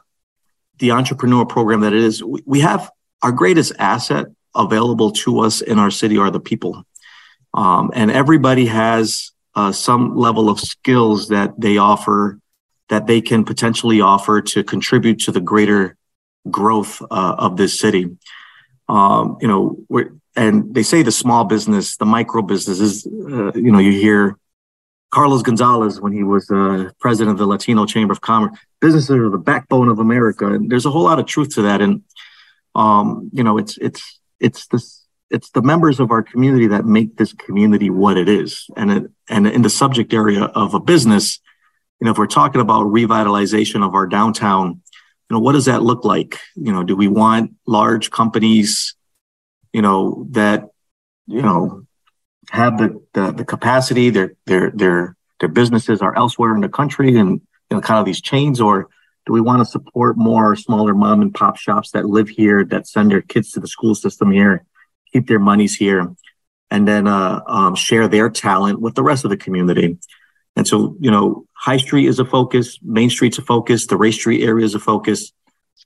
the 0.77 0.91
entrepreneur 0.91 1.45
program 1.45 1.81
that 1.81 1.93
it 1.93 2.03
is, 2.03 2.23
we 2.23 2.61
have 2.61 2.89
our 3.21 3.33
greatest 3.33 3.73
asset 3.77 4.27
available 4.55 5.11
to 5.11 5.39
us 5.39 5.59
in 5.61 5.79
our 5.79 5.91
city 5.91 6.17
are 6.17 6.31
the 6.31 6.39
people, 6.39 6.85
um, 7.53 7.91
and 7.93 8.09
everybody 8.09 8.67
has 8.67 9.31
uh, 9.55 9.71
some 9.71 10.15
level 10.15 10.49
of 10.49 10.59
skills 10.59 11.27
that 11.27 11.59
they 11.59 11.77
offer 11.77 12.39
that 12.89 13.07
they 13.07 13.21
can 13.21 13.45
potentially 13.45 14.01
offer 14.01 14.41
to 14.41 14.63
contribute 14.63 15.19
to 15.19 15.31
the 15.31 15.41
greater 15.41 15.95
growth 16.49 17.01
uh, 17.09 17.35
of 17.37 17.57
this 17.57 17.79
city. 17.79 18.17
Um, 18.87 19.37
you 19.39 19.47
know, 19.47 20.05
and 20.35 20.73
they 20.73 20.83
say 20.83 21.03
the 21.03 21.11
small 21.11 21.43
business, 21.43 21.97
the 21.97 22.05
micro 22.05 22.41
businesses, 22.41 23.05
uh, 23.05 23.51
you 23.53 23.71
know, 23.71 23.79
you 23.79 23.91
hear 23.91 24.37
Carlos 25.11 25.41
Gonzalez 25.41 25.99
when 26.01 26.13
he 26.13 26.23
was 26.23 26.49
uh, 26.49 26.91
president 26.99 27.33
of 27.33 27.39
the 27.39 27.45
Latino 27.45 27.85
Chamber 27.85 28.11
of 28.11 28.21
Commerce. 28.21 28.57
Businesses 28.79 29.11
are 29.11 29.29
the 29.29 29.37
backbone 29.37 29.89
of 29.89 29.99
America, 29.99 30.47
and 30.47 30.71
there's 30.71 30.85
a 30.85 30.91
whole 30.91 31.03
lot 31.03 31.19
of 31.19 31.25
truth 31.25 31.55
to 31.55 31.63
that. 31.63 31.81
And 31.81 32.03
um, 32.75 33.29
you 33.33 33.43
know, 33.43 33.57
it's 33.57 33.77
it's 33.77 34.19
it's 34.39 34.67
this 34.67 35.05
it's 35.29 35.49
the 35.51 35.61
members 35.61 35.99
of 35.99 36.11
our 36.11 36.23
community 36.23 36.67
that 36.67 36.85
make 36.85 37.17
this 37.17 37.33
community 37.33 37.89
what 37.89 38.17
it 38.17 38.29
is. 38.29 38.67
And 38.75 38.91
it, 38.91 39.11
and 39.29 39.47
in 39.47 39.61
the 39.61 39.69
subject 39.69 40.13
area 40.13 40.43
of 40.43 40.73
a 40.73 40.79
business, 40.79 41.39
you 41.99 42.05
know, 42.05 42.11
if 42.11 42.17
we're 42.17 42.27
talking 42.27 42.61
about 42.61 42.87
revitalization 42.87 43.85
of 43.85 43.93
our 43.93 44.07
downtown, 44.07 44.81
you 45.29 45.35
know, 45.35 45.39
what 45.39 45.53
does 45.53 45.65
that 45.65 45.83
look 45.83 46.05
like? 46.05 46.39
You 46.55 46.71
know, 46.71 46.83
do 46.83 46.95
we 46.95 47.07
want 47.07 47.51
large 47.67 48.09
companies, 48.09 48.95
you 49.73 49.81
know, 49.81 50.27
that 50.31 50.69
you 51.27 51.41
know 51.41 51.85
have 52.51 52.77
the, 52.77 53.01
the, 53.13 53.31
the 53.31 53.45
capacity, 53.45 54.09
their, 54.09 54.33
their, 54.45 54.71
their, 54.71 55.15
their 55.39 55.49
businesses 55.49 56.01
are 56.01 56.15
elsewhere 56.17 56.55
in 56.55 56.61
the 56.61 56.69
country 56.69 57.15
and, 57.17 57.41
you 57.69 57.77
know, 57.77 57.81
kind 57.81 57.99
of 57.99 58.05
these 58.05 58.21
chains, 58.21 58.59
or 58.59 58.89
do 59.25 59.33
we 59.33 59.41
want 59.41 59.59
to 59.59 59.65
support 59.65 60.17
more 60.17 60.55
smaller 60.55 60.93
mom 60.93 61.21
and 61.21 61.33
pop 61.33 61.57
shops 61.57 61.91
that 61.91 62.05
live 62.05 62.29
here, 62.29 62.65
that 62.65 62.87
send 62.87 63.11
their 63.11 63.21
kids 63.21 63.51
to 63.51 63.59
the 63.59 63.67
school 63.67 63.93
system 63.93 64.31
here, 64.31 64.65
keep 65.13 65.27
their 65.27 65.39
monies 65.39 65.75
here, 65.75 66.15
and 66.71 66.87
then 66.87 67.07
uh, 67.07 67.41
um, 67.45 67.75
share 67.75 68.07
their 68.07 68.29
talent 68.29 68.81
with 68.81 68.95
the 68.95 69.03
rest 69.03 69.23
of 69.23 69.29
the 69.29 69.37
community? 69.37 69.97
And 70.59 70.67
so, 70.67 70.97
you 70.99 71.09
know, 71.09 71.45
High 71.53 71.77
Street 71.77 72.07
is 72.07 72.19
a 72.19 72.25
focus, 72.25 72.79
Main 72.83 73.09
Street's 73.09 73.37
a 73.37 73.41
focus, 73.41 73.87
the 73.87 73.95
Race 73.95 74.15
Street 74.15 74.43
area 74.43 74.65
is 74.65 74.75
a 74.75 74.79
focus. 74.79 75.31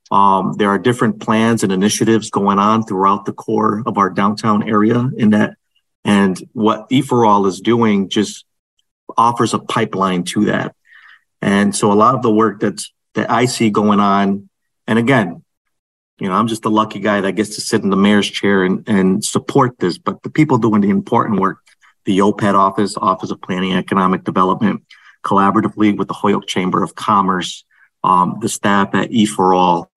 Um, 0.09 0.53
there 0.53 0.69
are 0.69 0.79
different 0.79 1.21
plans 1.21 1.61
and 1.61 1.71
initiatives 1.71 2.31
going 2.31 2.57
on 2.57 2.81
throughout 2.81 3.25
the 3.25 3.33
core 3.33 3.83
of 3.85 3.99
our 3.99 4.09
downtown 4.09 4.67
area 4.67 5.11
in 5.15 5.29
that 5.29 5.57
and 6.03 6.39
what 6.53 6.89
E4All 6.89 7.45
is 7.45 7.61
doing 7.61 8.09
just 8.09 8.45
offers 9.15 9.53
a 9.53 9.59
pipeline 9.59 10.23
to 10.23 10.45
that. 10.45 10.73
And 11.39 11.75
so 11.75 11.91
a 11.91 11.93
lot 11.93 12.15
of 12.15 12.23
the 12.23 12.33
work 12.33 12.59
that's 12.59 12.91
that 13.13 13.29
I 13.29 13.45
see 13.45 13.69
going 13.69 13.99
on, 13.99 14.49
and 14.87 14.97
again, 14.97 15.43
you 16.17 16.29
know, 16.29 16.33
I'm 16.33 16.47
just 16.47 16.65
a 16.65 16.69
lucky 16.69 16.97
guy 16.97 17.21
that 17.21 17.33
gets 17.33 17.53
to 17.57 17.61
sit 17.61 17.83
in 17.83 17.91
the 17.91 17.95
mayor's 17.95 18.27
chair 18.27 18.63
and, 18.63 18.89
and 18.89 19.23
support 19.23 19.77
this, 19.77 19.99
but 19.99 20.23
the 20.23 20.31
people 20.31 20.57
doing 20.57 20.81
the 20.81 20.89
important 20.89 21.39
work, 21.39 21.59
the 22.05 22.19
OPED 22.19 22.55
office, 22.55 22.95
Office 22.97 23.31
of 23.31 23.41
Planning 23.41 23.73
Economic 23.73 24.23
Development, 24.23 24.83
collaboratively 25.23 25.97
with 25.97 26.07
the 26.07 26.13
Holyoke 26.13 26.47
Chamber 26.47 26.83
of 26.83 26.95
Commerce, 26.95 27.63
um, 28.03 28.37
the 28.41 28.49
staff 28.49 28.93
at 28.93 29.09
E4All. 29.09 29.87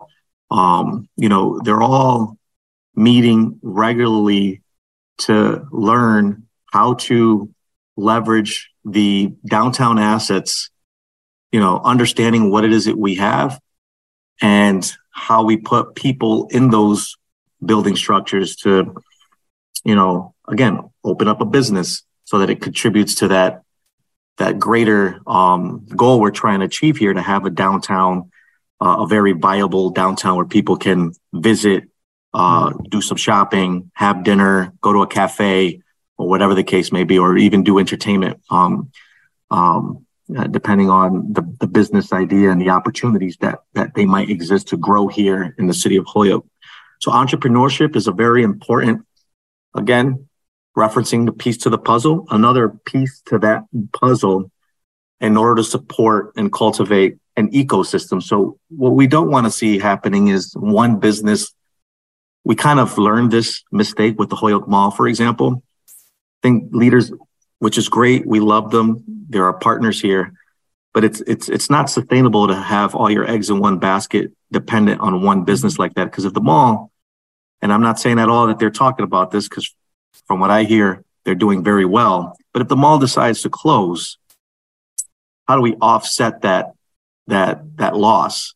Um, 0.50 1.08
you 1.16 1.28
know, 1.28 1.60
they're 1.64 1.82
all 1.82 2.38
meeting 2.94 3.58
regularly 3.62 4.62
to 5.18 5.66
learn 5.72 6.46
how 6.72 6.94
to 6.94 7.52
leverage 7.96 8.70
the 8.84 9.34
downtown 9.46 9.98
assets, 9.98 10.70
you 11.50 11.60
know, 11.60 11.80
understanding 11.82 12.50
what 12.50 12.64
it 12.64 12.72
is 12.72 12.84
that 12.84 12.98
we 12.98 13.16
have 13.16 13.60
and 14.40 14.92
how 15.10 15.44
we 15.44 15.56
put 15.56 15.94
people 15.94 16.46
in 16.50 16.70
those 16.70 17.16
building 17.64 17.96
structures 17.96 18.56
to, 18.56 18.94
you 19.84 19.94
know, 19.94 20.34
again, 20.48 20.80
open 21.04 21.28
up 21.28 21.40
a 21.40 21.44
business 21.44 22.02
so 22.24 22.38
that 22.38 22.50
it 22.50 22.60
contributes 22.60 23.16
to 23.16 23.28
that 23.28 23.62
that 24.38 24.58
greater 24.58 25.18
um, 25.26 25.86
goal 25.96 26.20
we're 26.20 26.30
trying 26.30 26.60
to 26.60 26.66
achieve 26.66 26.98
here 26.98 27.14
to 27.14 27.22
have 27.22 27.46
a 27.46 27.50
downtown, 27.50 28.30
uh, 28.82 28.96
a 29.00 29.06
very 29.06 29.32
viable 29.32 29.88
downtown 29.88 30.36
where 30.36 30.44
people 30.44 30.76
can 30.76 31.12
visit, 31.32 31.84
uh, 32.34 32.70
do 32.90 33.00
some 33.00 33.16
shopping, 33.16 33.90
have 33.94 34.24
dinner, 34.24 34.74
go 34.82 34.92
to 34.92 35.00
a 35.00 35.06
cafe, 35.06 35.80
or 36.18 36.28
whatever 36.28 36.54
the 36.54 36.62
case 36.62 36.92
may 36.92 37.04
be, 37.04 37.18
or 37.18 37.36
even 37.38 37.64
do 37.64 37.78
entertainment. 37.78 38.38
Um, 38.50 38.90
um, 39.50 40.06
uh, 40.36 40.48
depending 40.48 40.90
on 40.90 41.32
the, 41.32 41.56
the 41.60 41.68
business 41.68 42.12
idea 42.12 42.50
and 42.50 42.60
the 42.60 42.70
opportunities 42.70 43.36
that 43.36 43.60
that 43.74 43.94
they 43.94 44.04
might 44.04 44.28
exist 44.28 44.66
to 44.66 44.76
grow 44.76 45.06
here 45.06 45.54
in 45.56 45.68
the 45.68 45.74
city 45.74 45.96
of 45.96 46.04
Holyoke. 46.04 46.44
So 47.00 47.12
entrepreneurship 47.12 47.94
is 47.94 48.08
a 48.08 48.12
very 48.12 48.42
important, 48.42 49.06
again, 49.74 50.28
referencing 50.76 51.26
the 51.26 51.32
piece 51.32 51.56
to 51.58 51.70
the 51.70 51.78
puzzle, 51.78 52.26
another 52.30 52.68
piece 52.68 53.22
to 53.26 53.38
that 53.38 53.64
puzzle 53.92 54.50
in 55.20 55.36
order 55.36 55.62
to 55.62 55.64
support 55.64 56.32
and 56.36 56.52
cultivate 56.52 57.16
an 57.36 57.50
ecosystem. 57.50 58.22
So 58.22 58.58
what 58.68 58.90
we 58.90 59.06
don't 59.06 59.30
want 59.30 59.46
to 59.46 59.50
see 59.50 59.78
happening 59.78 60.28
is 60.28 60.54
one 60.54 60.98
business. 60.98 61.52
We 62.44 62.54
kind 62.54 62.78
of 62.78 62.96
learned 62.98 63.30
this 63.30 63.62
mistake 63.72 64.18
with 64.18 64.30
the 64.30 64.36
Holyoke 64.36 64.68
Mall, 64.68 64.90
for 64.90 65.08
example. 65.08 65.62
I 65.88 65.92
think 66.42 66.68
leaders 66.72 67.10
which 67.58 67.78
is 67.78 67.88
great. 67.88 68.26
We 68.26 68.40
love 68.40 68.70
them. 68.70 69.02
They're 69.28 69.44
our 69.44 69.58
partners 69.58 70.00
here, 70.00 70.32
but 70.92 71.04
it's 71.04 71.20
it's 71.22 71.48
it's 71.48 71.70
not 71.70 71.90
sustainable 71.90 72.48
to 72.48 72.54
have 72.54 72.94
all 72.94 73.10
your 73.10 73.28
eggs 73.28 73.50
in 73.50 73.58
one 73.58 73.78
basket 73.78 74.32
dependent 74.52 75.00
on 75.00 75.22
one 75.22 75.44
business 75.44 75.78
like 75.78 75.94
that. 75.94 76.04
Because 76.04 76.24
if 76.24 76.34
the 76.34 76.40
mall, 76.40 76.90
and 77.62 77.72
I'm 77.72 77.82
not 77.82 77.98
saying 77.98 78.18
at 78.18 78.28
all 78.28 78.46
that 78.48 78.58
they're 78.58 78.70
talking 78.70 79.04
about 79.04 79.30
this, 79.30 79.48
because 79.48 79.74
from 80.26 80.40
what 80.40 80.50
I 80.50 80.64
hear, 80.64 81.04
they're 81.24 81.34
doing 81.34 81.62
very 81.64 81.84
well. 81.84 82.36
But 82.52 82.62
if 82.62 82.68
the 82.68 82.76
mall 82.76 82.98
decides 82.98 83.42
to 83.42 83.50
close, 83.50 84.18
how 85.46 85.56
do 85.56 85.62
we 85.62 85.74
offset 85.76 86.42
that 86.42 86.72
that 87.26 87.76
that 87.76 87.96
loss? 87.96 88.54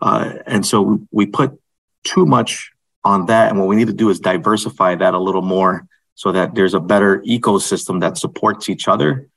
Uh, 0.00 0.34
and 0.46 0.66
so 0.66 1.00
we 1.10 1.26
put 1.26 1.60
too 2.04 2.26
much 2.26 2.70
on 3.04 3.26
that, 3.26 3.50
and 3.50 3.58
what 3.58 3.68
we 3.68 3.76
need 3.76 3.88
to 3.88 3.92
do 3.92 4.10
is 4.10 4.20
diversify 4.20 4.94
that 4.94 5.14
a 5.14 5.18
little 5.18 5.42
more 5.42 5.86
so 6.14 6.32
that 6.32 6.54
there's 6.54 6.74
a 6.74 6.80
better 6.80 7.20
ecosystem 7.20 8.00
that 8.00 8.16
supports 8.16 8.68
each 8.68 8.88
other 8.88 9.28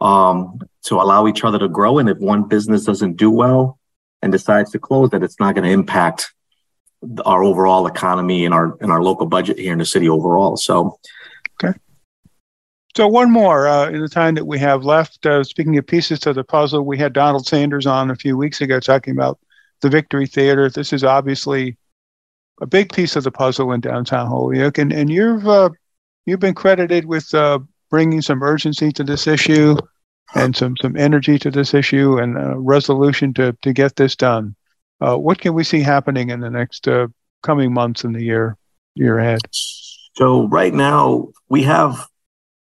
um, 0.00 0.58
to 0.84 0.96
allow 0.96 1.26
each 1.26 1.44
other 1.44 1.58
to 1.58 1.68
grow. 1.68 1.98
And 1.98 2.08
if 2.08 2.18
one 2.18 2.44
business 2.48 2.84
doesn't 2.84 3.16
do 3.16 3.30
well 3.30 3.78
and 4.22 4.32
decides 4.32 4.70
to 4.72 4.78
close, 4.78 5.10
that 5.10 5.22
it's 5.22 5.38
not 5.38 5.54
going 5.54 5.64
to 5.64 5.70
impact 5.70 6.32
our 7.24 7.42
overall 7.42 7.86
economy 7.86 8.44
and 8.44 8.54
our 8.54 8.76
and 8.80 8.92
our 8.92 9.02
local 9.02 9.26
budget 9.26 9.58
here 9.58 9.72
in 9.72 9.78
the 9.78 9.84
city 9.84 10.08
overall. 10.08 10.56
So, 10.56 10.98
okay. 11.62 11.76
So 12.96 13.08
one 13.08 13.30
more 13.30 13.66
uh, 13.66 13.88
in 13.88 14.00
the 14.00 14.08
time 14.08 14.34
that 14.34 14.46
we 14.46 14.58
have 14.58 14.84
left. 14.84 15.24
Uh, 15.24 15.42
speaking 15.42 15.78
of 15.78 15.86
pieces 15.86 16.20
to 16.20 16.32
the 16.32 16.44
puzzle, 16.44 16.82
we 16.84 16.98
had 16.98 17.12
Donald 17.12 17.46
Sanders 17.46 17.86
on 17.86 18.10
a 18.10 18.16
few 18.16 18.36
weeks 18.36 18.60
ago 18.60 18.80
talking 18.80 19.14
about 19.14 19.38
the 19.80 19.88
Victory 19.88 20.26
Theater. 20.26 20.68
This 20.68 20.92
is 20.92 21.02
obviously 21.02 21.76
a 22.60 22.66
big 22.66 22.92
piece 22.92 23.16
of 23.16 23.24
the 23.24 23.30
puzzle 23.30 23.72
in 23.72 23.80
downtown 23.80 24.26
Holyoke, 24.26 24.78
and 24.78 24.92
and 24.92 25.10
you've 25.10 25.46
uh, 25.48 25.70
you've 26.26 26.40
been 26.40 26.54
credited 26.54 27.06
with 27.06 27.34
uh, 27.34 27.58
bringing 27.90 28.22
some 28.22 28.42
urgency 28.42 28.92
to 28.92 29.04
this 29.04 29.26
issue 29.26 29.76
and 30.34 30.54
some 30.56 30.76
some 30.76 30.96
energy 30.96 31.38
to 31.38 31.50
this 31.50 31.74
issue 31.74 32.18
and 32.18 32.36
a 32.38 32.58
resolution 32.58 33.34
to 33.34 33.56
to 33.62 33.72
get 33.72 33.96
this 33.96 34.14
done. 34.14 34.54
Uh, 35.02 35.16
what 35.16 35.40
can 35.40 35.52
we 35.52 35.64
see 35.64 35.80
happening 35.80 36.30
in 36.30 36.38
the 36.38 36.50
next 36.50 36.86
uh, 36.86 37.08
coming 37.42 37.74
months 37.74 38.04
in 38.04 38.12
the 38.12 38.22
year 38.22 38.56
year 38.94 39.18
ahead? 39.18 39.40
So 40.14 40.46
right 40.46 40.72
now 40.72 41.28
we 41.48 41.64
have 41.64 42.06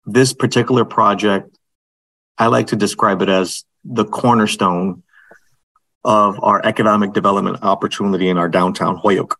this 0.05 0.33
particular 0.33 0.85
project. 0.85 1.57
I 2.37 2.47
like 2.47 2.67
to 2.67 2.77
describe 2.77 3.21
it 3.21 3.29
as 3.29 3.65
the 3.83 4.05
cornerstone 4.05 5.03
of 6.05 6.41
our 6.41 6.65
economic 6.65 7.11
development 7.11 7.59
opportunity 7.61 8.29
in 8.29 8.37
our 8.37 8.47
downtown 8.47 8.95
Holyoke. 8.95 9.37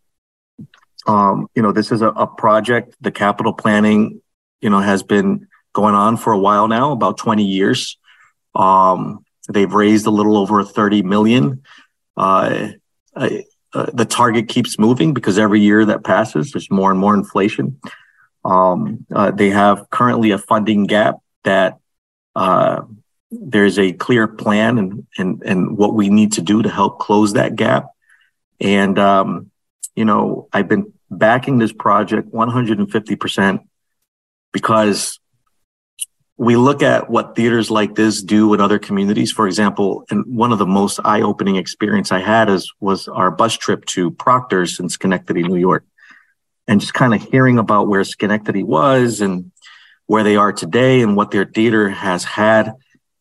Um, 1.06 1.48
you 1.54 1.62
know, 1.62 1.72
this 1.72 1.90
is 1.90 2.02
a, 2.02 2.08
a 2.08 2.26
project, 2.26 2.96
the 3.00 3.10
capital 3.10 3.54
planning, 3.54 4.20
you 4.60 4.68
know, 4.68 4.80
has 4.80 5.02
been 5.02 5.46
going 5.72 5.94
on 5.94 6.16
for 6.16 6.32
a 6.32 6.38
while 6.38 6.68
now, 6.68 6.92
about 6.92 7.16
20 7.16 7.44
years. 7.44 7.98
Um, 8.54 9.24
they've 9.48 9.72
raised 9.72 10.06
a 10.06 10.10
little 10.10 10.36
over 10.36 10.64
30 10.64 11.02
million. 11.02 11.62
Uh, 12.16 12.68
uh, 13.14 13.28
uh, 13.72 13.86
the 13.92 14.04
target 14.04 14.48
keeps 14.48 14.78
moving 14.78 15.14
because 15.14 15.38
every 15.38 15.60
year 15.60 15.84
that 15.84 16.04
passes, 16.04 16.52
there's 16.52 16.70
more 16.70 16.90
and 16.90 17.00
more 17.00 17.14
inflation. 17.14 17.80
Um, 18.44 19.06
uh, 19.12 19.30
they 19.30 19.50
have 19.50 19.90
currently 19.90 20.30
a 20.30 20.38
funding 20.38 20.84
gap 20.84 21.16
that 21.42 21.78
uh, 22.36 22.82
there's 23.30 23.78
a 23.78 23.92
clear 23.92 24.28
plan 24.28 24.78
and, 24.78 25.06
and, 25.18 25.42
and 25.44 25.76
what 25.76 25.94
we 25.94 26.08
need 26.08 26.32
to 26.34 26.42
do 26.42 26.62
to 26.62 26.68
help 26.68 26.98
close 27.00 27.32
that 27.32 27.56
gap. 27.56 27.86
And, 28.60 28.98
um, 28.98 29.50
you 29.96 30.04
know, 30.04 30.48
I've 30.52 30.68
been 30.68 30.92
backing 31.10 31.58
this 31.58 31.72
project 31.72 32.32
150% 32.32 33.58
because 34.52 35.18
we 36.36 36.56
look 36.56 36.82
at 36.82 37.08
what 37.08 37.36
theaters 37.36 37.70
like 37.70 37.94
this 37.94 38.22
do 38.22 38.52
in 38.54 38.60
other 38.60 38.78
communities. 38.78 39.30
For 39.30 39.46
example, 39.46 40.04
and 40.10 40.24
one 40.26 40.52
of 40.52 40.58
the 40.58 40.66
most 40.66 41.00
eye-opening 41.04 41.56
experience 41.56 42.10
I 42.10 42.20
had 42.20 42.48
is 42.48 42.72
was 42.80 43.08
our 43.08 43.30
bus 43.30 43.54
trip 43.54 43.84
to 43.86 44.10
Proctor's 44.10 44.80
in 44.80 44.88
Schenectady, 44.88 45.42
New 45.42 45.56
York, 45.56 45.84
and 46.66 46.80
just 46.80 46.94
kind 46.94 47.14
of 47.14 47.22
hearing 47.22 47.58
about 47.58 47.88
where 47.88 48.02
Schenectady 48.02 48.62
was 48.62 49.20
and 49.20 49.52
where 50.06 50.24
they 50.24 50.36
are 50.36 50.52
today 50.52 51.02
and 51.02 51.16
what 51.16 51.30
their 51.30 51.44
theater 51.44 51.88
has 51.88 52.24
had. 52.24 52.72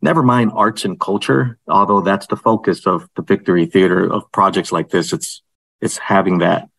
Never 0.01 0.23
mind 0.23 0.51
arts 0.53 0.83
and 0.83 0.99
culture, 0.99 1.57
although 1.67 2.01
that's 2.01 2.27
the 2.27 2.35
focus 2.35 2.85
of 2.87 3.07
the 3.15 3.21
Victory 3.21 3.67
Theater 3.67 4.11
of 4.11 4.29
projects 4.31 4.71
like 4.71 4.89
this. 4.89 5.13
It's 5.13 5.41
it's 5.81 5.97
having 5.97 6.39
that 6.39 6.69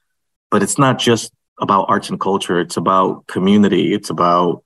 but 0.54 0.62
it's 0.62 0.78
not 0.78 1.00
just 1.00 1.32
about 1.60 1.86
arts 1.88 2.10
and 2.10 2.20
culture. 2.20 2.60
It's 2.60 2.76
about 2.76 3.26
community. 3.26 3.92
It's 3.92 4.08
about 4.08 4.62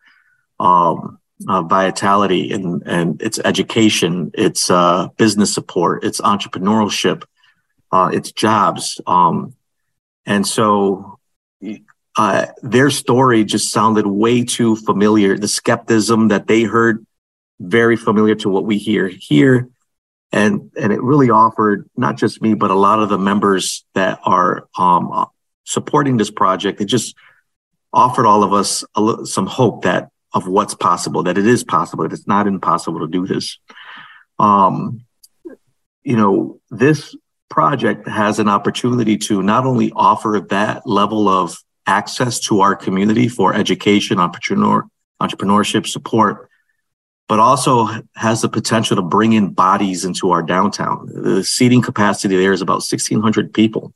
um, 0.61 1.19
uh, 1.47 1.63
vitality 1.63 2.51
and 2.53 2.83
and 2.87 3.23
it's 3.23 3.39
education. 3.45 4.31
It's 4.35 4.71
uh, 4.71 5.09
business 5.17 5.53
support. 5.53 6.05
It's 6.05 6.21
entrepreneurship. 6.21 7.25
Uh, 7.93 8.11
it's 8.13 8.33
jobs. 8.33 9.01
Um, 9.07 9.55
and 10.27 10.47
so 10.47 11.19
uh, 12.17 12.47
their 12.63 12.91
story 12.91 13.45
just 13.45 13.71
sounded 13.71 14.07
way 14.07 14.45
too 14.45 14.77
familiar. 14.77 15.39
The 15.39 15.49
skepticism 15.49 16.29
that 16.29 16.47
they 16.47 16.65
heard 16.65 17.07
very 17.61 17.97
familiar 17.97 18.35
to 18.37 18.49
what 18.49 18.65
we 18.65 18.79
hear 18.79 19.09
here. 19.09 19.69
And, 20.31 20.71
and 20.79 20.93
it 20.93 21.03
really 21.03 21.31
offered 21.31 21.89
not 21.97 22.17
just 22.17 22.43
me, 22.43 22.55
but 22.55 22.71
a 22.71 22.75
lot 22.75 22.99
of 22.99 23.09
the 23.09 23.19
members 23.19 23.85
that 23.95 24.21
are 24.25 24.69
um, 24.77 25.27
supporting 25.65 26.19
this 26.19 26.31
project, 26.31 26.81
it 26.81 26.85
just 26.85 27.15
offered 27.93 28.27
all 28.27 28.45
of 28.45 28.53
us 28.53 28.85
a, 28.95 29.25
some 29.25 29.47
hope 29.47 29.85
that 29.85 30.11
of 30.35 30.47
what's 30.47 30.75
possible, 30.75 31.23
that 31.23 31.39
it 31.39 31.47
is 31.47 31.65
possible, 31.65 32.05
that 32.05 32.13
it's 32.13 32.27
not 32.27 32.47
impossible 32.47 33.01
to 33.01 33.09
do 33.09 33.27
this. 33.27 33.59
Um, 34.39 35.05
you 36.03 36.17
know, 36.17 36.61
this 36.71 37.17
project 37.49 38.07
has 38.07 38.39
an 38.39 38.49
opportunity 38.49 39.17
to 39.17 39.43
not 39.43 39.65
only 39.65 39.91
offer 39.95 40.45
that 40.51 40.87
level 40.87 41.29
of 41.29 41.57
access 41.87 42.39
to 42.39 42.61
our 42.61 42.77
community 42.77 43.29
for 43.29 43.55
education, 43.55 44.21
entrepreneur, 44.21 44.85
entrepreneurship 45.21 45.87
support, 45.87 46.49
but 47.29 47.39
also 47.39 47.89
has 48.15 48.41
the 48.41 48.49
potential 48.49 48.97
to 48.97 49.03
bring 49.03 49.35
in 49.35 49.53
bodies 49.53 50.05
into 50.05 50.31
our 50.31 50.43
downtown. 50.43 51.07
The 51.13 51.45
seating 51.45 51.83
capacity 51.83 52.37
there 52.37 52.53
is 52.53 52.63
about 52.63 52.75
1,600 52.75 53.53
people. 53.53 53.93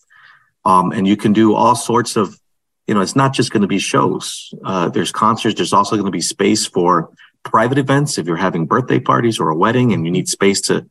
Um, 0.64 0.92
and 0.92 1.09
you 1.09 1.16
can 1.16 1.33
do 1.33 1.55
all 1.55 1.75
sorts 1.75 2.16
of, 2.16 2.38
you 2.87 2.95
know, 2.95 3.01
it's 3.01 3.16
not 3.16 3.33
just 3.33 3.53
going 3.53 3.62
to 3.62 3.68
be 3.68 3.79
shows. 3.79 4.53
Uh, 4.64 4.88
there's 4.88 5.12
concerts. 5.12 5.57
There's 5.57 5.73
also 5.73 5.97
going 5.97 6.07
to 6.07 6.11
be 6.11 6.21
space 6.21 6.66
for 6.66 7.11
private 7.45 7.79
events 7.79 8.18
if 8.18 8.27
you're 8.27 8.37
having 8.37 8.66
birthday 8.66 9.01
parties 9.01 9.38
or 9.38 9.51
a 9.51 9.57
wedding 9.57 9.92
and 9.92 10.05
you 10.05 10.11
need 10.11 10.29
space 10.29 10.61
to 10.62 10.87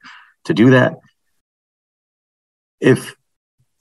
to 0.45 0.53
do 0.53 0.71
that. 0.71 0.99
If 2.79 3.15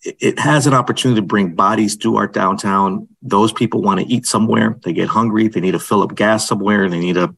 it 0.03 0.39
has 0.39 0.67
an 0.67 0.75
opportunity 0.75 1.21
to 1.21 1.27
bring 1.27 1.55
bodies 1.55 1.97
to 1.99 2.17
our 2.17 2.27
downtown, 2.27 3.09
those 3.23 3.53
people 3.53 3.83
want 3.83 4.01
to 4.01 4.07
eat 4.07 4.27
somewhere. 4.27 4.79
They 4.83 4.93
get 4.93 5.09
hungry. 5.09 5.49
They 5.49 5.61
need 5.61 5.73
to 5.73 5.79
fill 5.79 6.03
up 6.03 6.15
gas 6.15 6.47
somewhere. 6.47 6.89
They 6.89 7.01
need 7.01 7.15
to 7.15 7.35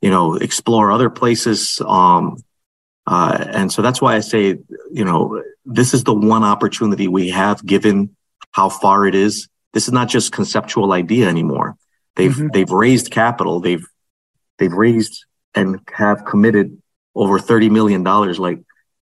you 0.00 0.10
know, 0.10 0.34
explore 0.34 0.90
other 0.90 1.10
places. 1.10 1.80
Um, 1.86 2.42
uh, 3.06 3.44
and 3.50 3.72
so 3.72 3.82
that's 3.82 4.00
why 4.00 4.16
I 4.16 4.20
say, 4.20 4.58
you 4.92 5.04
know, 5.04 5.42
this 5.64 5.94
is 5.94 6.04
the 6.04 6.14
one 6.14 6.42
opportunity 6.42 7.08
we 7.08 7.30
have 7.30 7.64
given 7.64 8.16
how 8.52 8.68
far 8.68 9.06
it 9.06 9.14
is. 9.14 9.48
This 9.72 9.86
is 9.86 9.92
not 9.92 10.08
just 10.08 10.32
conceptual 10.32 10.92
idea 10.92 11.28
anymore. 11.28 11.76
They've 12.16 12.32
mm-hmm. 12.32 12.48
they've 12.52 12.70
raised 12.70 13.10
capital. 13.10 13.60
They've 13.60 13.86
they've 14.58 14.72
raised 14.72 15.24
and 15.54 15.80
have 15.92 16.24
committed 16.24 16.80
over 17.14 17.38
thirty 17.38 17.70
million 17.70 18.02
dollars. 18.02 18.38
Like 18.38 18.60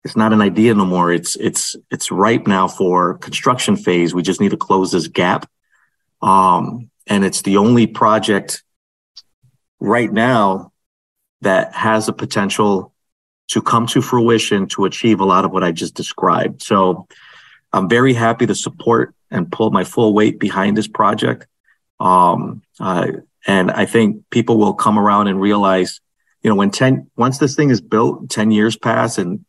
it's 0.05 0.17
not 0.17 0.33
an 0.33 0.41
idea 0.41 0.75
no 0.75 0.85
more. 0.85 1.13
It's 1.13 1.37
it's 1.37 1.77
it's 1.91 2.11
ripe 2.11 2.47
now 2.47 2.69
for 2.69 3.19
construction 3.19 3.77
phase. 3.77 4.15
We 4.15 4.23
just 4.23 4.41
need 4.41 4.51
to 4.51 4.57
close 4.57 4.93
this 4.93 5.09
gap. 5.09 5.49
Um, 6.21 6.91
and 7.07 7.25
it's 7.25 7.43
the 7.43 7.57
only 7.57 7.87
project 7.87 8.63
right 9.81 10.13
now 10.13 10.73
that 11.41 11.75
has 11.75 12.07
the 12.07 12.13
potential 12.13 12.93
to 13.49 13.61
come 13.61 13.87
to 13.89 14.01
fruition 14.01 14.67
to 14.69 14.85
achieve 14.85 15.21
a 15.21 15.25
lot 15.25 15.45
of 15.45 15.51
what 15.51 15.65
I 15.65 15.73
just 15.73 15.95
described. 15.95 16.63
So 16.63 17.07
I'm 17.73 17.89
very 17.89 18.15
happy 18.15 18.47
to 18.47 18.55
support 18.55 19.15
and 19.33 19.51
pull 19.51 19.71
my 19.71 19.85
full 19.85 20.15
weight 20.15 20.39
behind 20.39 20.77
this 20.77 20.89
project. 20.89 21.47
Um, 21.99 22.63
uh, 22.79 23.09
and 23.47 23.71
I 23.71 23.87
think 23.87 24.29
people 24.31 24.59
will 24.59 24.75
come 24.75 24.99
around 24.99 25.29
and 25.29 25.41
realize, 25.41 26.01
you 26.43 26.51
know, 26.51 26.57
when 26.57 26.71
10, 26.71 27.11
once 27.17 27.39
this 27.39 27.57
thing 27.57 27.71
is 27.71 27.81
built, 27.81 28.31
10 28.31 28.51
years 28.51 28.77
pass 28.77 29.19
and, 29.19 29.45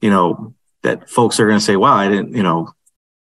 you 0.00 0.10
know, 0.10 0.54
that 0.82 1.08
folks 1.08 1.40
are 1.40 1.46
going 1.46 1.58
to 1.58 1.64
say, 1.64 1.76
wow, 1.76 1.94
I 1.94 2.08
didn't, 2.08 2.34
you 2.34 2.42
know, 2.42 2.72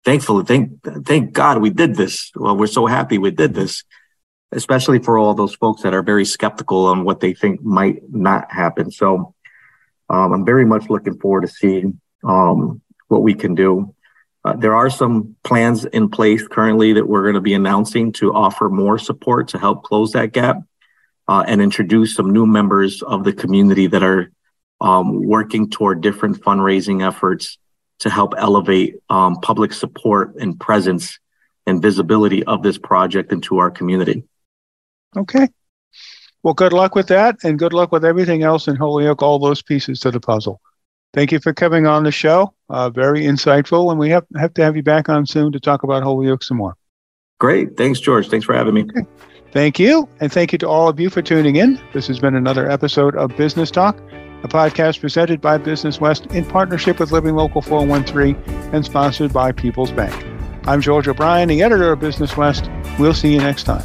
thankfully, 0.05 0.45
thank, 0.45 0.81
thank 1.05 1.33
God 1.33 1.61
we 1.61 1.69
did 1.69 1.95
this. 1.95 2.31
Well, 2.35 2.57
we're 2.57 2.67
so 2.67 2.85
happy 2.85 3.17
we 3.17 3.31
did 3.31 3.53
this 3.53 3.83
especially 4.51 4.99
for 4.99 5.17
all 5.17 5.33
those 5.33 5.55
folks 5.55 5.83
that 5.83 5.93
are 5.93 6.01
very 6.01 6.25
skeptical 6.25 6.85
on 6.87 7.03
what 7.03 7.19
they 7.19 7.33
think 7.33 7.61
might 7.61 8.01
not 8.09 8.51
happen. 8.51 8.91
So 8.91 9.33
um, 10.09 10.33
I'm 10.33 10.45
very 10.45 10.65
much 10.65 10.89
looking 10.89 11.19
forward 11.19 11.41
to 11.41 11.47
seeing 11.47 11.99
um, 12.23 12.81
what 13.07 13.21
we 13.21 13.33
can 13.33 13.55
do. 13.55 13.93
Uh, 14.45 14.55
there 14.55 14.75
are 14.75 14.89
some 14.89 15.35
plans 15.43 15.85
in 15.85 16.09
place 16.09 16.47
currently 16.47 16.93
that 16.93 17.07
we're 17.07 17.23
going 17.23 17.35
to 17.35 17.41
be 17.41 17.53
announcing 17.53 18.11
to 18.13 18.33
offer 18.33 18.69
more 18.69 18.97
support 18.97 19.49
to 19.49 19.57
help 19.57 19.83
close 19.83 20.13
that 20.13 20.31
gap 20.31 20.57
uh, 21.27 21.43
and 21.45 21.61
introduce 21.61 22.15
some 22.15 22.31
new 22.31 22.45
members 22.45 23.01
of 23.03 23.23
the 23.23 23.33
community 23.33 23.87
that 23.87 24.01
are 24.01 24.31
um, 24.81 25.25
working 25.25 25.69
toward 25.69 26.01
different 26.01 26.41
fundraising 26.41 27.05
efforts 27.05 27.57
to 27.99 28.09
help 28.09 28.33
elevate 28.37 28.95
um, 29.09 29.35
public 29.41 29.73
support 29.73 30.35
and 30.35 30.59
presence 30.59 31.19
and 31.67 31.81
visibility 31.81 32.43
of 32.45 32.63
this 32.63 32.77
project 32.77 33.31
into 33.33 33.57
our 33.57 33.69
community. 33.69 34.23
Okay. 35.15 35.47
Well, 36.41 36.53
good 36.53 36.71
luck 36.71 36.95
with 36.95 37.07
that, 37.07 37.37
and 37.43 37.59
good 37.59 37.73
luck 37.73 37.91
with 37.91 38.05
everything 38.05 38.43
else 38.43 38.69
in 38.69 38.77
Holyoke, 38.77 39.21
all 39.21 39.39
those 39.39 39.61
pieces 39.61 39.99
to 40.01 40.11
the 40.11 40.21
puzzle. 40.21 40.61
Thank 41.13 41.31
you 41.31 41.39
for 41.39 41.53
coming 41.53 41.87
on 41.87 42.03
the 42.03 42.11
show. 42.11 42.53
Uh, 42.69 42.89
very 42.89 43.21
insightful, 43.21 43.89
and 43.89 43.99
we 43.99 44.09
have, 44.09 44.25
have 44.37 44.53
to 44.55 44.63
have 44.63 44.75
you 44.75 44.83
back 44.83 45.09
on 45.09 45.25
soon 45.25 45.51
to 45.51 45.59
talk 45.59 45.83
about 45.83 46.03
Holyoke 46.03 46.43
some 46.43 46.57
more. 46.57 46.75
Great. 47.39 47.77
Thanks, 47.77 47.99
George. 47.99 48.29
Thanks 48.29 48.45
for 48.45 48.53
having 48.53 48.73
me. 48.73 48.83
Okay. 48.83 49.07
Thank 49.51 49.79
you. 49.79 50.07
And 50.19 50.31
thank 50.31 50.51
you 50.51 50.57
to 50.59 50.67
all 50.67 50.87
of 50.87 50.99
you 50.99 51.09
for 51.09 51.21
tuning 51.21 51.55
in. 51.55 51.81
This 51.93 52.07
has 52.07 52.19
been 52.19 52.35
another 52.35 52.69
episode 52.69 53.15
of 53.15 53.35
Business 53.35 53.71
Talk, 53.71 53.97
a 54.43 54.47
podcast 54.47 54.99
presented 54.99 55.41
by 55.41 55.57
Business 55.57 55.99
West 55.99 56.27
in 56.27 56.45
partnership 56.45 56.99
with 56.99 57.11
Living 57.11 57.35
Local 57.35 57.61
413 57.61 58.35
and 58.73 58.85
sponsored 58.85 59.33
by 59.33 59.51
People's 59.51 59.91
Bank. 59.91 60.25
I'm 60.67 60.81
George 60.81 61.07
O'Brien, 61.07 61.49
the 61.49 61.63
editor 61.63 61.91
of 61.91 61.99
Business 61.99 62.37
West. 62.37 62.69
We'll 62.99 63.15
see 63.15 63.33
you 63.33 63.39
next 63.39 63.63
time. 63.63 63.83